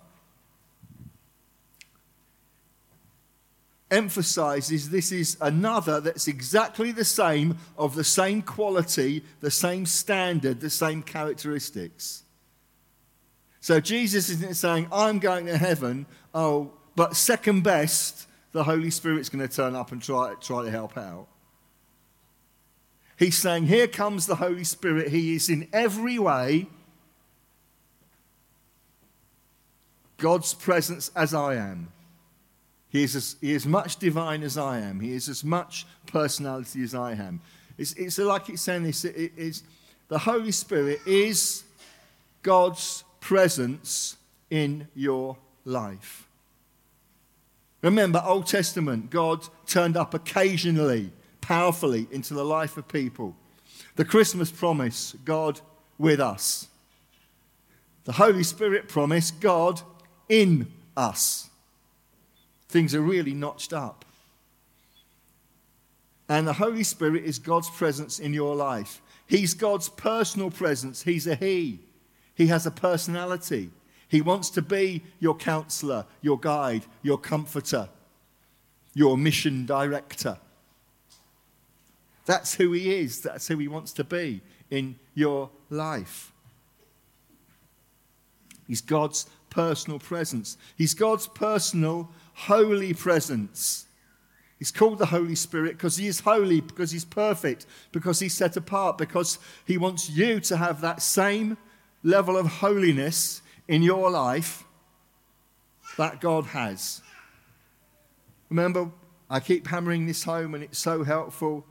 emphasizes 3.91 4.91
this 4.91 5.13
is 5.13 5.37
another 5.41 6.01
that's 6.01 6.27
exactly 6.27 6.91
the 6.91 7.05
same, 7.05 7.57
of 7.79 7.95
the 7.95 8.05
same 8.05 8.43
quality, 8.43 9.23
the 9.41 9.51
same 9.51 9.87
standard, 9.87 10.61
the 10.61 10.71
same 10.71 11.03
characteristics. 11.03 12.25
So 13.61 13.81
Jesus 13.81 14.29
isn't 14.29 14.57
saying, 14.57 14.89
I'm 14.93 15.19
going 15.21 15.47
to 15.47 15.57
heaven, 15.57 16.07
oh, 16.35 16.73
but 16.97 17.17
second 17.17 17.63
best, 17.63 18.29
the 18.53 18.65
Holy 18.65 18.91
Spirit's 18.91 19.29
going 19.29 19.47
to 19.47 19.53
turn 19.53 19.75
up 19.75 19.93
and 19.93 20.03
try, 20.03 20.35
try 20.41 20.65
to 20.65 20.71
help 20.71 20.97
out. 20.97 21.27
He's 23.17 23.37
saying, 23.37 23.67
Here 23.67 23.89
comes 23.89 24.27
the 24.27 24.37
Holy 24.37 24.65
Spirit. 24.65 25.09
He 25.09 25.35
is 25.35 25.49
in 25.49 25.69
every 25.73 26.19
way 26.19 26.67
God's 30.19 30.55
presence 30.55 31.11
as 31.15 31.35
I 31.35 31.55
am. 31.55 31.93
He 32.89 33.03
is, 33.03 33.17
as, 33.17 33.37
he 33.41 33.53
is 33.53 33.67
much 33.67 33.97
divine 33.97 34.43
as 34.43 34.57
I 34.57 34.79
am. 34.79 35.01
He 35.01 35.13
is 35.13 35.29
as 35.29 35.43
much 35.43 35.87
personality 36.07 36.83
as 36.83 36.95
I 36.95 37.13
am. 37.13 37.41
It's, 37.77 37.93
it's 37.95 38.19
like 38.19 38.49
it's 38.49 38.63
saying 38.63 38.85
this 38.85 39.05
it 39.05 39.33
is, 39.37 39.65
the 40.09 40.19
Holy 40.19 40.53
Spirit 40.53 41.01
is 41.07 41.65
God's 42.43 43.03
presence 43.21 44.17
in 44.49 44.87
your 44.95 45.37
life. 45.65 46.29
Remember, 47.85 48.23
Old 48.25 48.47
Testament, 48.47 49.11
God 49.11 49.47
turned 49.67 49.97
up 49.97 50.15
occasionally, 50.15 51.13
powerfully 51.41 52.09
into 52.11 52.35
the 52.35 52.45
life 52.45 52.77
of 52.77 52.89
people. 52.89 53.37
The 53.95 54.05
Christmas 54.05 54.51
promise, 54.51 55.15
God 55.25 55.61
with 55.99 56.19
us. 56.19 56.67
The 58.05 58.13
Holy 58.13 58.43
Spirit 58.43 58.89
promise, 58.89 59.31
God 59.31 59.81
in 60.29 60.73
us 60.97 61.51
things 62.75 62.93
are 62.93 63.01
really 63.01 63.35
notched 63.35 63.73
up. 63.73 64.05
And 66.29 66.45
the 66.45 66.55
Holy 66.55 66.83
Spirit 66.83 67.23
is 67.25 67.39
God's 67.39 67.71
presence 67.71 68.19
in 68.19 68.35
your 68.35 68.57
life. 68.57 69.01
He's 69.29 69.55
God's 69.55 69.89
personal 69.89 70.51
presence. 70.51 71.05
He's 71.05 71.29
a 71.29 71.37
He. 71.37 71.79
He 72.35 72.49
has 72.49 72.67
a 72.67 72.73
personality. 72.73 73.71
He 74.09 74.21
wants 74.21 74.51
to 74.51 74.63
be 74.63 75.03
your 75.19 75.35
counselor, 75.35 76.07
your 76.21 76.39
guide, 76.39 76.85
your 77.03 77.19
comforter, 77.19 77.89
your 78.95 79.17
mission 79.17 79.67
director. 79.67 80.39
That's 82.27 82.55
who 82.55 82.73
He 82.73 82.95
is. 82.95 83.21
That's 83.21 83.49
who 83.49 83.59
He 83.59 83.69
wants 83.69 83.93
to 83.95 84.05
be 84.05 84.41
in 84.71 84.97
your 85.15 85.51
life. 85.71 86.33
He's 88.67 88.81
God's 88.81 89.27
personal 89.51 89.99
presence. 89.99 90.57
He's 90.77 90.95
God's 90.95 91.27
personal 91.29 92.11
holy 92.35 92.95
presence. 92.95 93.87
He's 94.59 94.71
called 94.71 94.99
the 94.99 95.07
Holy 95.07 95.35
Spirit 95.35 95.73
because 95.73 95.97
he 95.97 96.07
is 96.07 96.21
holy, 96.21 96.61
because 96.61 96.91
he's 96.91 97.05
perfect, 97.05 97.67
because 97.93 98.21
he's 98.21 98.35
set 98.35 98.57
apart, 98.57 98.99
because 98.99 99.39
he 99.65 99.77
wants 99.77 100.09
you 100.09 100.41
to 100.41 100.57
have 100.57 100.81
that 100.81 101.03
same 101.03 101.57
level 102.03 102.37
of 102.37 102.47
holiness 102.47 103.43
in 103.69 103.83
your 103.83 104.11
life 104.11 104.65
that 105.97 106.21
God 106.21 106.47
has. 106.47 107.03
Remember, 108.51 108.91
I 109.31 109.41
keep 109.41 109.67
hammering 109.67 110.07
this 110.07 110.25
home 110.25 110.55
and 110.55 110.63
it's 110.63 110.79
so 110.79 111.05
helpful. 111.05 111.67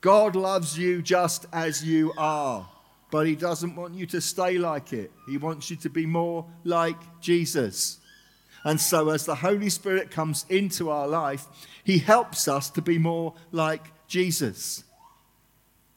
God 0.00 0.36
loves 0.36 0.78
you 0.78 1.02
just 1.02 1.46
as 1.52 1.84
you 1.84 2.12
are, 2.16 2.68
but 3.10 3.26
he 3.26 3.34
doesn't 3.34 3.76
want 3.76 3.94
you 3.94 4.06
to 4.06 4.20
stay 4.20 4.58
like 4.58 4.92
it. 4.92 5.12
He 5.28 5.38
wants 5.38 5.70
you 5.70 5.76
to 5.76 5.90
be 5.90 6.06
more 6.06 6.46
like 6.64 7.20
Jesus. 7.20 7.98
And 8.66 8.80
so, 8.80 9.10
as 9.10 9.24
the 9.24 9.36
Holy 9.36 9.70
Spirit 9.70 10.10
comes 10.10 10.44
into 10.48 10.90
our 10.90 11.06
life, 11.06 11.46
He 11.84 11.98
helps 11.98 12.48
us 12.48 12.68
to 12.70 12.82
be 12.82 12.98
more 12.98 13.34
like 13.52 13.92
Jesus. 14.08 14.82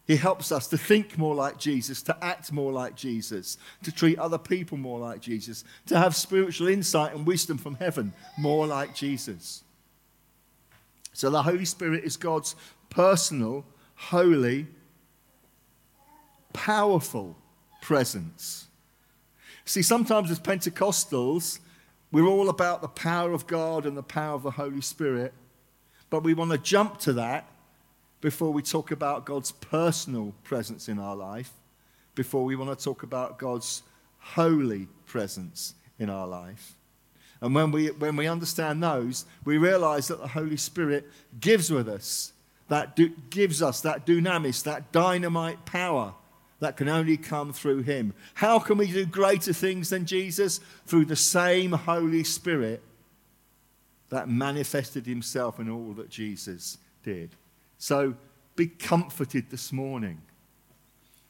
He 0.09 0.15
helps 0.15 0.51
us 0.51 0.65
to 0.69 0.77
think 0.77 1.19
more 1.19 1.35
like 1.35 1.59
Jesus, 1.59 2.01
to 2.01 2.17
act 2.25 2.51
more 2.51 2.71
like 2.71 2.95
Jesus, 2.95 3.59
to 3.83 3.91
treat 3.91 4.17
other 4.17 4.39
people 4.39 4.75
more 4.75 4.97
like 4.97 5.21
Jesus, 5.21 5.63
to 5.85 5.99
have 5.99 6.15
spiritual 6.15 6.67
insight 6.67 7.13
and 7.13 7.27
wisdom 7.27 7.59
from 7.59 7.75
heaven 7.75 8.13
more 8.35 8.65
like 8.65 8.95
Jesus. 8.95 9.63
So, 11.13 11.29
the 11.29 11.43
Holy 11.43 11.63
Spirit 11.63 12.05
is 12.05 12.17
God's 12.17 12.55
personal, 12.89 13.63
holy, 13.93 14.65
powerful 16.53 17.37
presence. 17.79 18.65
See, 19.63 19.83
sometimes 19.83 20.31
as 20.31 20.39
Pentecostals, 20.39 21.59
we're 22.11 22.25
all 22.25 22.49
about 22.49 22.81
the 22.81 22.87
power 22.87 23.31
of 23.31 23.45
God 23.45 23.85
and 23.85 23.95
the 23.95 24.01
power 24.01 24.33
of 24.33 24.41
the 24.41 24.49
Holy 24.49 24.81
Spirit, 24.81 25.35
but 26.09 26.23
we 26.23 26.33
want 26.33 26.49
to 26.49 26.57
jump 26.57 26.97
to 27.01 27.13
that 27.13 27.47
before 28.21 28.51
we 28.51 28.61
talk 28.61 28.91
about 28.91 29.25
God's 29.25 29.51
personal 29.51 30.33
presence 30.43 30.89
in 30.89 30.99
our 30.99 31.15
life, 31.15 31.51
before 32.15 32.43
we 32.43 32.55
want 32.55 32.77
to 32.77 32.83
talk 32.83 33.03
about 33.03 33.39
God's 33.39 33.83
holy 34.19 34.87
presence 35.05 35.75
in 35.97 36.09
our 36.09 36.27
life. 36.27 36.75
And 37.41 37.55
when 37.55 37.71
we, 37.71 37.87
when 37.87 38.15
we 38.15 38.27
understand 38.27 38.83
those, 38.83 39.25
we 39.45 39.57
realize 39.57 40.09
that 40.09 40.19
the 40.19 40.27
Holy 40.27 40.57
Spirit 40.57 41.09
gives 41.39 41.71
with 41.71 41.87
us, 41.87 42.33
that 42.67 42.95
do, 42.95 43.09
gives 43.29 43.61
us 43.61 43.81
that 43.81 44.05
dunamis, 44.05 44.63
that 44.63 44.91
dynamite 44.91 45.65
power 45.65 46.13
that 46.59 46.75
can 46.75 46.89
only 46.89 47.15
come 47.15 47.53
through 47.53 47.83
him. 47.83 48.13
How 48.33 48.59
can 48.59 48.77
we 48.77 48.91
do 48.91 49.05
greater 49.05 49.53
things 49.53 49.89
than 49.89 50.05
Jesus? 50.05 50.59
Through 50.85 51.05
the 51.05 51.15
same 51.15 51.71
Holy 51.71 52.25
Spirit 52.25 52.83
that 54.09 54.27
manifested 54.27 55.05
himself 55.05 55.59
in 55.59 55.69
all 55.69 55.93
that 55.93 56.09
Jesus 56.09 56.77
did. 57.03 57.35
So 57.79 58.13
be 58.55 58.67
comforted 58.67 59.49
this 59.49 59.71
morning. 59.71 60.21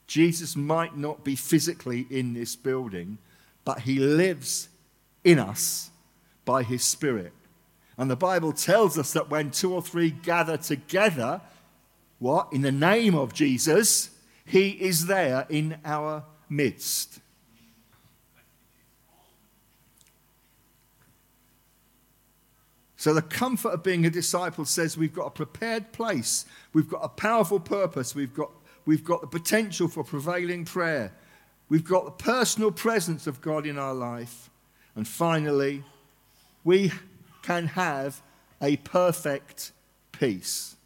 Jesus 0.06 0.56
might 0.56 0.96
not 0.96 1.24
be 1.24 1.36
physically 1.36 2.06
in 2.10 2.34
this 2.34 2.56
building, 2.56 3.18
but 3.64 3.80
he 3.80 4.00
lives 4.00 4.68
in 5.22 5.38
us 5.38 5.90
by 6.44 6.64
his 6.64 6.82
Spirit. 6.82 7.32
And 7.96 8.10
the 8.10 8.16
Bible 8.16 8.52
tells 8.52 8.98
us 8.98 9.12
that 9.12 9.30
when 9.30 9.52
two 9.52 9.72
or 9.72 9.80
three 9.80 10.10
gather 10.10 10.56
together, 10.56 11.40
what? 12.18 12.52
In 12.52 12.62
the 12.62 12.72
name 12.72 13.14
of 13.14 13.32
Jesus, 13.32 14.10
he 14.44 14.70
is 14.70 15.06
there 15.06 15.46
in 15.48 15.78
our 15.84 16.24
midst. 16.48 17.20
So, 23.00 23.14
the 23.14 23.22
comfort 23.22 23.70
of 23.70 23.82
being 23.82 24.04
a 24.04 24.10
disciple 24.10 24.66
says 24.66 24.98
we've 24.98 25.14
got 25.14 25.28
a 25.28 25.30
prepared 25.30 25.90
place, 25.90 26.44
we've 26.74 26.86
got 26.86 27.00
a 27.02 27.08
powerful 27.08 27.58
purpose, 27.58 28.14
we've 28.14 28.34
got, 28.34 28.50
we've 28.84 29.02
got 29.02 29.22
the 29.22 29.26
potential 29.26 29.88
for 29.88 30.04
prevailing 30.04 30.66
prayer, 30.66 31.10
we've 31.70 31.82
got 31.82 32.04
the 32.04 32.10
personal 32.10 32.70
presence 32.70 33.26
of 33.26 33.40
God 33.40 33.66
in 33.66 33.78
our 33.78 33.94
life, 33.94 34.50
and 34.96 35.08
finally, 35.08 35.82
we 36.62 36.92
can 37.40 37.68
have 37.68 38.20
a 38.60 38.76
perfect 38.76 39.72
peace. 40.12 40.76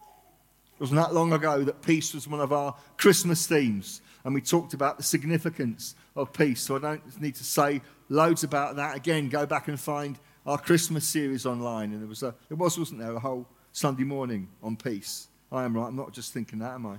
It 0.00 0.80
wasn't 0.80 0.98
that 0.98 1.14
long 1.14 1.32
ago 1.32 1.62
that 1.62 1.80
peace 1.80 2.12
was 2.12 2.26
one 2.26 2.40
of 2.40 2.52
our 2.52 2.74
Christmas 2.96 3.46
themes, 3.46 4.00
and 4.24 4.34
we 4.34 4.40
talked 4.40 4.74
about 4.74 4.96
the 4.96 5.04
significance 5.04 5.94
of 6.16 6.32
peace. 6.32 6.60
So 6.60 6.74
I 6.74 6.80
don't 6.80 7.20
need 7.20 7.36
to 7.36 7.44
say 7.44 7.82
loads 8.08 8.42
about 8.42 8.74
that. 8.76 8.96
Again, 8.96 9.28
go 9.28 9.46
back 9.46 9.68
and 9.68 9.78
find 9.78 10.18
our 10.46 10.58
Christmas 10.58 11.06
series 11.06 11.46
online, 11.46 11.92
and 11.92 12.00
there 12.00 12.08
was, 12.08 12.22
a, 12.22 12.34
there 12.48 12.56
was, 12.56 12.78
wasn't 12.78 13.00
there, 13.00 13.12
a 13.12 13.20
whole 13.20 13.46
Sunday 13.72 14.04
morning 14.04 14.48
on 14.62 14.76
peace. 14.76 15.28
I 15.52 15.64
am 15.64 15.76
right. 15.76 15.86
I'm 15.86 15.96
not 15.96 16.12
just 16.12 16.32
thinking 16.32 16.58
that, 16.60 16.74
am 16.74 16.86
I? 16.86 16.96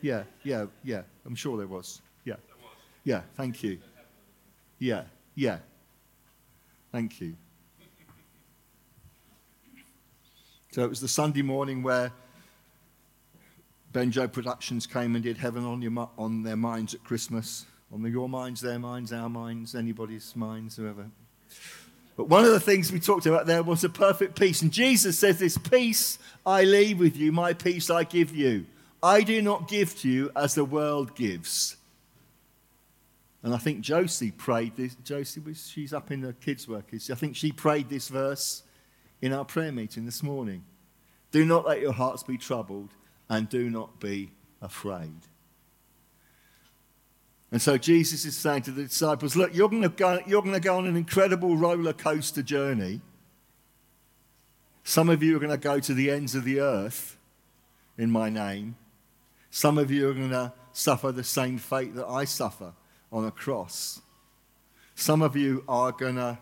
Yeah, 0.00 0.24
yeah, 0.44 0.66
yeah. 0.84 1.02
I'm 1.24 1.34
sure 1.34 1.56
there 1.56 1.66
was. 1.66 2.00
Yeah. 2.24 2.36
Yeah, 3.04 3.22
thank 3.36 3.62
you. 3.62 3.78
Yeah, 4.78 5.04
yeah. 5.34 5.58
Thank 6.90 7.20
you. 7.20 7.36
So 10.72 10.84
it 10.84 10.88
was 10.88 11.00
the 11.00 11.08
Sunday 11.08 11.42
morning 11.42 11.82
where 11.82 12.12
Benjo 13.92 14.30
Productions 14.32 14.86
came 14.86 15.14
and 15.14 15.22
did 15.22 15.36
Heaven 15.36 15.64
on, 15.64 15.82
your, 15.82 16.08
on 16.16 16.42
Their 16.42 16.56
Minds 16.56 16.94
at 16.94 17.04
Christmas. 17.04 17.66
On 17.92 18.02
the, 18.02 18.08
your 18.08 18.28
minds, 18.28 18.62
their 18.62 18.78
minds, 18.78 19.12
our 19.12 19.28
minds, 19.28 19.74
anybody's 19.74 20.34
minds, 20.34 20.76
whoever. 20.76 21.10
But 22.16 22.28
one 22.28 22.44
of 22.44 22.50
the 22.50 22.60
things 22.60 22.92
we 22.92 23.00
talked 23.00 23.26
about 23.26 23.46
there 23.46 23.62
was 23.62 23.84
a 23.84 23.88
perfect 23.88 24.38
peace. 24.38 24.62
And 24.62 24.70
Jesus 24.70 25.18
says, 25.18 25.38
This 25.38 25.56
peace 25.56 26.18
I 26.44 26.64
leave 26.64 26.98
with 26.98 27.16
you, 27.16 27.32
my 27.32 27.54
peace 27.54 27.90
I 27.90 28.04
give 28.04 28.34
you. 28.34 28.66
I 29.02 29.22
do 29.22 29.42
not 29.42 29.68
give 29.68 29.98
to 30.00 30.08
you 30.08 30.30
as 30.36 30.54
the 30.54 30.64
world 30.64 31.14
gives. 31.14 31.76
And 33.42 33.52
I 33.52 33.58
think 33.58 33.80
Josie 33.80 34.30
prayed 34.30 34.76
this. 34.76 34.94
Josie, 35.02 35.42
she's 35.54 35.92
up 35.92 36.12
in 36.12 36.20
the 36.20 36.32
kids' 36.34 36.68
workers. 36.68 37.10
I 37.10 37.16
think 37.16 37.34
she 37.34 37.50
prayed 37.50 37.88
this 37.88 38.08
verse 38.08 38.62
in 39.20 39.32
our 39.32 39.44
prayer 39.44 39.72
meeting 39.72 40.04
this 40.04 40.22
morning. 40.22 40.64
Do 41.32 41.44
not 41.44 41.66
let 41.66 41.80
your 41.80 41.92
hearts 41.92 42.22
be 42.22 42.36
troubled, 42.36 42.90
and 43.28 43.48
do 43.48 43.70
not 43.70 43.98
be 43.98 44.30
afraid. 44.60 45.16
And 47.52 47.60
so 47.60 47.76
Jesus 47.76 48.24
is 48.24 48.34
saying 48.34 48.62
to 48.62 48.70
the 48.70 48.84
disciples, 48.84 49.36
Look, 49.36 49.54
you're 49.54 49.68
going 49.68 49.82
to 49.82 49.90
go, 49.90 50.18
you're 50.26 50.40
going 50.40 50.54
to 50.54 50.60
go 50.60 50.78
on 50.78 50.86
an 50.86 50.96
incredible 50.96 51.54
roller 51.56 51.92
coaster 51.92 52.42
journey. 52.42 53.02
Some 54.84 55.10
of 55.10 55.22
you 55.22 55.36
are 55.36 55.38
going 55.38 55.52
to 55.52 55.58
go 55.58 55.78
to 55.78 55.94
the 55.94 56.10
ends 56.10 56.34
of 56.34 56.44
the 56.44 56.60
earth 56.60 57.18
in 57.98 58.10
my 58.10 58.30
name. 58.30 58.76
Some 59.50 59.76
of 59.76 59.90
you 59.90 60.08
are 60.08 60.14
going 60.14 60.30
to 60.30 60.54
suffer 60.72 61.12
the 61.12 61.22
same 61.22 61.58
fate 61.58 61.94
that 61.94 62.06
I 62.06 62.24
suffer 62.24 62.72
on 63.12 63.26
a 63.26 63.30
cross. 63.30 64.00
Some 64.94 65.20
of 65.20 65.36
you 65.36 65.62
are 65.68 65.92
going 65.92 66.16
to 66.16 66.38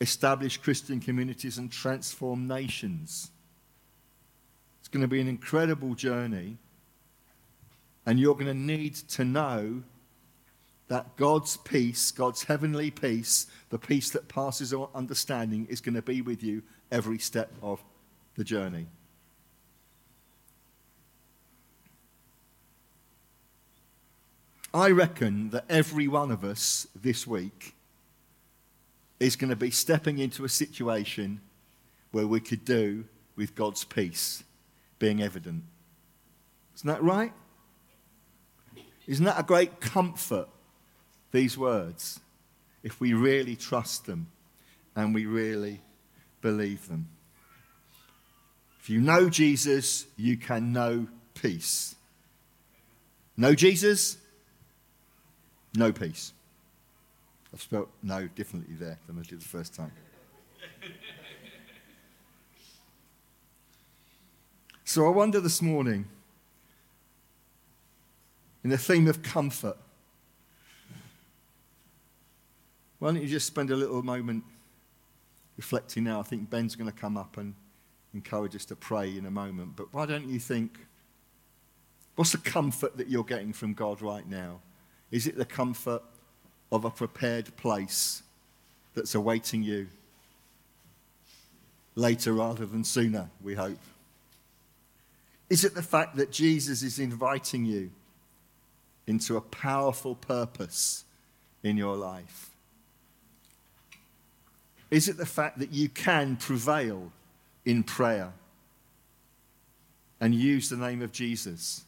establish 0.00 0.56
Christian 0.56 1.00
communities 1.00 1.58
and 1.58 1.70
transform 1.70 2.48
nations. 2.48 3.30
It's 4.80 4.88
going 4.88 5.02
to 5.02 5.08
be 5.08 5.20
an 5.20 5.28
incredible 5.28 5.94
journey. 5.94 6.56
And 8.06 8.20
you're 8.20 8.34
going 8.34 8.46
to 8.46 8.54
need 8.54 8.94
to 8.94 9.24
know 9.24 9.82
that 10.88 11.16
God's 11.16 11.56
peace, 11.56 12.12
God's 12.12 12.44
heavenly 12.44 12.92
peace, 12.92 13.48
the 13.70 13.78
peace 13.78 14.10
that 14.10 14.28
passes 14.28 14.72
all 14.72 14.90
understanding, 14.94 15.66
is 15.68 15.80
going 15.80 15.96
to 15.96 16.02
be 16.02 16.22
with 16.22 16.42
you 16.42 16.62
every 16.92 17.18
step 17.18 17.50
of 17.60 17.82
the 18.36 18.44
journey. 18.44 18.86
I 24.72 24.90
reckon 24.90 25.50
that 25.50 25.64
every 25.68 26.06
one 26.06 26.30
of 26.30 26.44
us 26.44 26.86
this 26.94 27.26
week 27.26 27.74
is 29.18 29.34
going 29.34 29.50
to 29.50 29.56
be 29.56 29.70
stepping 29.70 30.18
into 30.18 30.44
a 30.44 30.48
situation 30.48 31.40
where 32.12 32.26
we 32.26 32.40
could 32.40 32.64
do 32.64 33.04
with 33.36 33.54
God's 33.54 33.84
peace 33.84 34.44
being 34.98 35.22
evident. 35.22 35.64
Isn't 36.74 36.88
that 36.88 37.02
right? 37.02 37.32
Isn't 39.06 39.24
that 39.24 39.38
a 39.38 39.42
great 39.42 39.80
comfort, 39.80 40.48
these 41.30 41.56
words, 41.56 42.20
if 42.82 43.00
we 43.00 43.12
really 43.12 43.56
trust 43.56 44.06
them 44.06 44.28
and 44.94 45.14
we 45.14 45.26
really 45.26 45.80
believe 46.40 46.88
them? 46.88 47.08
If 48.80 48.90
you 48.90 49.00
know 49.00 49.28
Jesus, 49.28 50.06
you 50.16 50.36
can 50.36 50.72
know 50.72 51.06
peace. 51.34 51.94
Know 53.36 53.54
Jesus? 53.54 54.16
No 55.74 55.92
peace. 55.92 56.32
I've 57.52 57.62
spelt 57.62 57.88
no 58.02 58.28
differently 58.28 58.74
there 58.78 58.98
than 59.06 59.18
I 59.18 59.22
did 59.22 59.40
the 59.40 59.48
first 59.48 59.74
time. 59.74 59.92
so 64.84 65.06
I 65.06 65.10
wonder 65.10 65.40
this 65.40 65.60
morning, 65.60 66.06
in 68.66 68.70
the 68.70 68.76
theme 68.76 69.06
of 69.06 69.22
comfort, 69.22 69.76
why 72.98 73.12
don't 73.12 73.22
you 73.22 73.28
just 73.28 73.46
spend 73.46 73.70
a 73.70 73.76
little 73.76 74.02
moment 74.02 74.42
reflecting 75.56 76.02
now? 76.02 76.18
I 76.18 76.24
think 76.24 76.50
Ben's 76.50 76.74
going 76.74 76.90
to 76.90 76.98
come 76.98 77.16
up 77.16 77.36
and 77.36 77.54
encourage 78.12 78.56
us 78.56 78.64
to 78.64 78.74
pray 78.74 79.16
in 79.16 79.24
a 79.24 79.30
moment. 79.30 79.76
But 79.76 79.94
why 79.94 80.04
don't 80.04 80.28
you 80.28 80.40
think, 80.40 80.84
what's 82.16 82.32
the 82.32 82.38
comfort 82.38 82.96
that 82.96 83.08
you're 83.08 83.22
getting 83.22 83.52
from 83.52 83.72
God 83.72 84.02
right 84.02 84.28
now? 84.28 84.58
Is 85.12 85.28
it 85.28 85.36
the 85.36 85.44
comfort 85.44 86.02
of 86.72 86.84
a 86.84 86.90
prepared 86.90 87.56
place 87.56 88.24
that's 88.94 89.14
awaiting 89.14 89.62
you 89.62 89.86
later 91.94 92.32
rather 92.32 92.66
than 92.66 92.82
sooner, 92.82 93.30
we 93.44 93.54
hope? 93.54 93.78
Is 95.48 95.64
it 95.64 95.76
the 95.76 95.82
fact 95.82 96.16
that 96.16 96.32
Jesus 96.32 96.82
is 96.82 96.98
inviting 96.98 97.64
you 97.64 97.92
into 99.06 99.36
a 99.36 99.40
powerful 99.40 100.14
purpose 100.14 101.04
in 101.62 101.76
your 101.76 101.96
life? 101.96 102.50
Is 104.90 105.08
it 105.08 105.16
the 105.16 105.26
fact 105.26 105.58
that 105.58 105.72
you 105.72 105.88
can 105.88 106.36
prevail 106.36 107.12
in 107.64 107.82
prayer 107.82 108.32
and 110.20 110.34
use 110.34 110.68
the 110.68 110.76
name 110.76 111.02
of 111.02 111.12
Jesus 111.12 111.84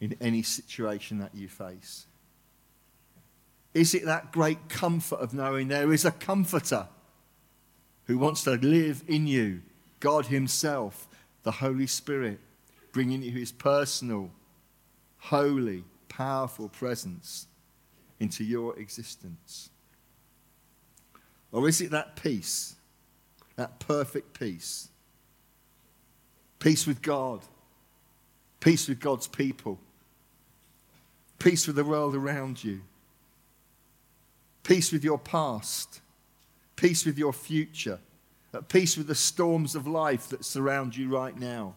in 0.00 0.16
any 0.20 0.42
situation 0.42 1.18
that 1.18 1.34
you 1.34 1.48
face? 1.48 2.06
Is 3.74 3.94
it 3.94 4.04
that 4.04 4.32
great 4.32 4.68
comfort 4.68 5.20
of 5.20 5.32
knowing 5.32 5.68
there 5.68 5.92
is 5.92 6.04
a 6.04 6.10
comforter 6.10 6.88
who 8.06 8.18
wants 8.18 8.44
to 8.44 8.52
live 8.52 9.02
in 9.06 9.26
you, 9.26 9.62
God 10.00 10.26
Himself, 10.26 11.08
the 11.44 11.52
Holy 11.52 11.86
Spirit, 11.86 12.40
bringing 12.92 13.22
you 13.22 13.30
His 13.30 13.52
personal, 13.52 14.30
holy, 15.18 15.84
powerful 16.16 16.68
presence 16.68 17.46
into 18.20 18.44
your 18.44 18.78
existence? 18.78 19.70
Or 21.50 21.68
is 21.68 21.80
it 21.80 21.90
that 21.90 22.16
peace, 22.16 22.76
that 23.56 23.78
perfect 23.78 24.38
peace? 24.38 24.88
Peace 26.58 26.86
with 26.86 27.02
God, 27.02 27.40
peace 28.60 28.88
with 28.88 29.00
God's 29.00 29.26
people, 29.26 29.78
peace 31.38 31.66
with 31.66 31.76
the 31.76 31.84
world 31.84 32.14
around 32.14 32.62
you 32.62 32.82
peace 34.62 34.92
with 34.92 35.04
your 35.04 35.18
past, 35.18 36.00
peace 36.76 37.04
with 37.04 37.18
your 37.18 37.32
future, 37.32 37.98
at 38.54 38.68
peace 38.68 38.96
with 38.96 39.06
the 39.06 39.14
storms 39.14 39.74
of 39.74 39.86
life 39.86 40.28
that 40.28 40.44
surround 40.44 40.96
you 40.96 41.08
right 41.08 41.38
now, 41.38 41.74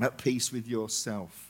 at 0.00 0.18
peace 0.18 0.52
with 0.52 0.66
yourself. 0.66 1.49